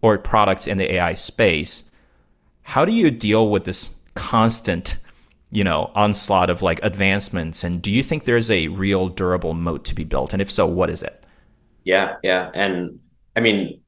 [0.00, 1.92] or products in the AI space.
[2.62, 4.96] How do you deal with this constant,
[5.52, 7.62] you know, onslaught of like advancements?
[7.62, 10.32] And do you think there's a real durable moat to be built?
[10.32, 11.24] And if so, what is it?
[11.84, 12.98] Yeah, yeah, and
[13.36, 13.80] I mean,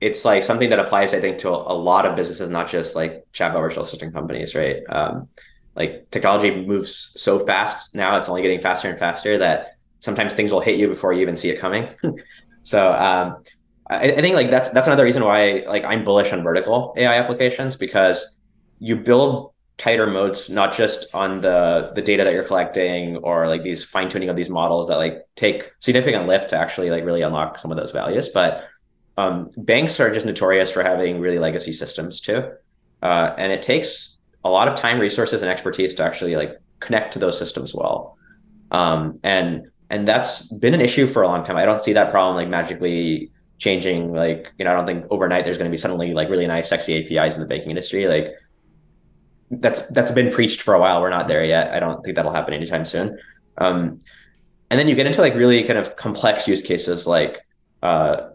[0.00, 3.24] it's like something that applies, I think, to a, lot of businesses, not just like
[3.32, 4.82] chatbot virtual assistant companies, right?
[4.88, 5.28] Um,
[5.76, 10.52] like technology moves so fast now; it's only getting faster and faster that sometimes things
[10.52, 11.88] will hit you before you even see it coming.
[12.62, 13.42] so um,
[13.88, 17.14] I, I think like that's that's another reason why like I'm bullish on vertical AI
[17.14, 18.38] applications because
[18.78, 23.62] you build tighter moats not just on the the data that you're collecting or like
[23.64, 27.22] these fine tuning of these models that like take significant lift to actually like really
[27.22, 28.68] unlock some of those values, but
[29.16, 32.50] um, banks are just notorious for having really legacy systems too.
[33.02, 37.12] Uh, and it takes a lot of time, resources, and expertise to actually like connect
[37.12, 38.16] to those systems well.
[38.70, 41.56] Um, and and that's been an issue for a long time.
[41.56, 44.12] I don't see that problem like magically changing.
[44.12, 46.68] Like you know, I don't think overnight there's going to be suddenly like really nice,
[46.68, 48.06] sexy APIs in the banking industry.
[48.08, 48.32] Like
[49.50, 51.00] that's that's been preached for a while.
[51.00, 51.72] We're not there yet.
[51.72, 53.18] I don't think that'll happen anytime soon.
[53.58, 53.98] Um,
[54.70, 57.46] and then you get into like really kind of complex use cases like
[57.82, 58.30] uh,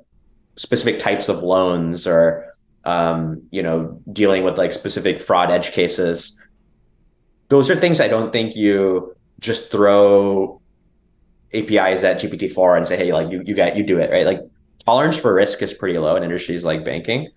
[0.55, 2.55] specific types of loans or
[2.85, 6.41] um, you know dealing with like specific fraud edge cases.
[7.49, 10.61] Those are things I don't think you just throw
[11.53, 14.25] APIs at GPT-4 and say, hey, like you you get you do it, right?
[14.25, 14.41] Like
[14.85, 17.29] tolerance for risk is pretty low in industries like banking.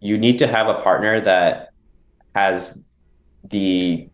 [0.00, 1.70] You need to have a partner that
[2.34, 2.84] has
[3.44, 4.08] the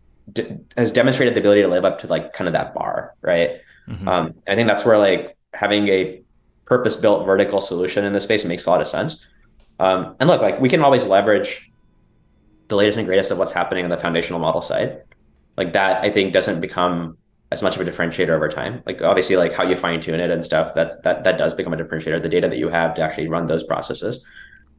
[0.77, 3.61] has demonstrated the ability to live up to like kind of that bar, right?
[3.87, 4.07] Mm-hmm.
[4.07, 6.21] Um, I think that's where like having a
[6.65, 9.25] purpose-built vertical solution in this space makes a lot of sense.
[9.79, 11.71] Um, and look, like we can always leverage
[12.67, 15.03] the latest and greatest of what's happening on the foundational model side.
[15.57, 17.17] Like that, I think doesn't become
[17.51, 18.81] as much of a differentiator over time.
[18.85, 20.73] Like obviously, like how you fine tune it and stuff.
[20.73, 22.21] That's that that does become a differentiator.
[22.21, 24.25] The data that you have to actually run those processes.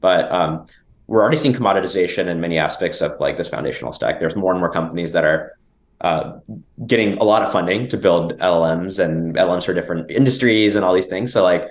[0.00, 0.66] But um,
[1.06, 4.18] we're already seeing commoditization in many aspects of like this foundational stack.
[4.18, 5.56] There's more and more companies that are
[6.00, 6.38] uh,
[6.86, 10.94] getting a lot of funding to build LLMs and LLMs for different industries and all
[10.94, 11.32] these things.
[11.32, 11.70] So like,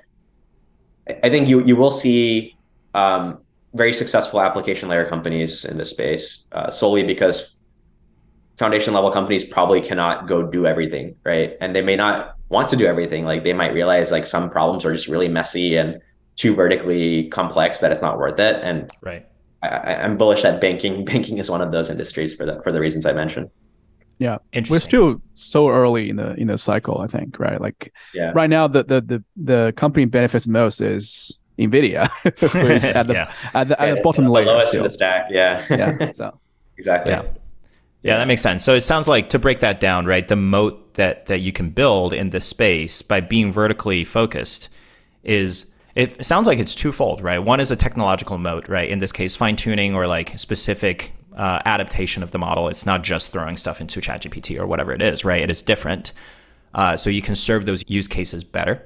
[1.24, 2.56] I think you you will see
[2.94, 3.40] um,
[3.74, 7.58] very successful application layer companies in this space uh, solely because
[8.58, 11.58] foundation level companies probably cannot go do everything, right?
[11.60, 13.26] And they may not want to do everything.
[13.26, 16.02] Like they might realize like some problems are just really messy and
[16.36, 18.60] too vertically complex that it's not worth it.
[18.62, 19.26] And right,
[19.64, 22.80] I, am bullish that banking banking is one of those industries for the for the
[22.80, 23.50] reasons I mentioned.
[24.18, 24.38] Yeah,
[24.70, 27.00] we're still so early in the in the cycle.
[27.00, 28.32] I think right, like yeah.
[28.34, 32.10] right now the the the the company benefits most is Nvidia,
[32.52, 33.34] who's at the yeah.
[33.54, 34.82] at the, at the bottom layer, lowest still.
[34.82, 35.28] in the stack.
[35.30, 36.12] Yeah, yeah.
[36.12, 36.40] So
[36.78, 37.12] exactly.
[37.12, 37.24] Yeah.
[38.04, 38.64] Yeah, that makes sense.
[38.64, 40.28] So it sounds like to break that down, right?
[40.28, 44.70] The moat that that you can build in this space by being vertically focused
[45.24, 45.66] is
[45.96, 47.40] it sounds like it's twofold, right?
[47.40, 48.90] One is a technological moat, right?
[48.90, 52.68] In this case, fine tuning or like specific uh, adaptation of the model.
[52.68, 55.42] It's not just throwing stuff into ChatGPT or whatever it is, right?
[55.42, 56.12] It is different.
[56.74, 58.86] Uh, so you can serve those use cases better.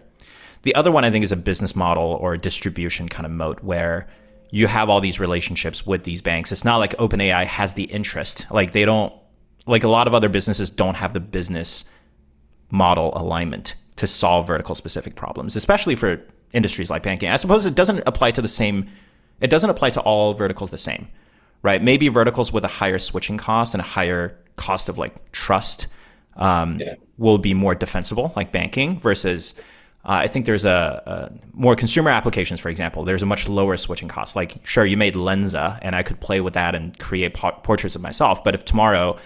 [0.62, 4.08] The other one I think is a business model or distribution kind of moat where
[4.52, 6.52] you have all these relationships with these banks.
[6.52, 8.46] It's not like OpenAI has the interest.
[8.52, 9.14] Like they don't
[9.66, 11.92] like a lot of other businesses don't have the business
[12.70, 16.22] model alignment to solve vertical specific problems, especially for
[16.54, 17.30] industries like banking.
[17.30, 18.90] I suppose it doesn't apply to the same,
[19.42, 21.08] it doesn't apply to all verticals the same,
[21.62, 21.82] right?
[21.82, 25.88] Maybe verticals with a higher switching cost and a higher cost of like trust
[26.36, 26.96] um, yeah.
[27.18, 29.54] will be more defensible, like banking, versus
[30.06, 33.04] uh, I think there's a, a, more consumer applications, for example.
[33.04, 34.36] There's a much lower switching cost.
[34.36, 38.02] Like, sure, you made Lensa, and I could play with that and create portraits of
[38.02, 38.44] myself.
[38.44, 39.18] But if tomorrow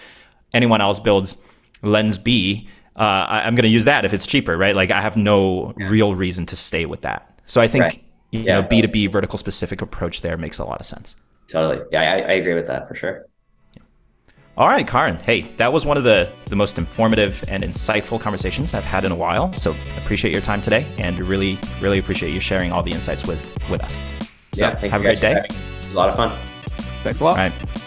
[0.52, 1.46] anyone else builds
[1.82, 4.74] Lens B, uh, I, am going to use that if it's cheaper, right?
[4.74, 5.88] Like I have no yeah.
[5.88, 7.40] real reason to stay with that.
[7.46, 8.04] So I think right.
[8.30, 8.60] you yeah.
[8.60, 11.16] know B2B vertical specific approach there makes a lot of sense.
[11.48, 11.84] Totally.
[11.90, 13.26] Yeah, I, I agree with that for sure.
[14.56, 15.16] All right, Karan.
[15.16, 19.10] Hey, that was one of the, the most informative and insightful conversations I've had in
[19.10, 19.52] a while.
[19.52, 23.52] So appreciate your time today and really, really appreciate you sharing all the insights with,
[23.68, 24.00] with us.
[24.52, 25.44] So yeah, have a great day.
[25.90, 26.38] A lot of fun.
[27.02, 27.32] Thanks a lot.
[27.32, 27.83] All right.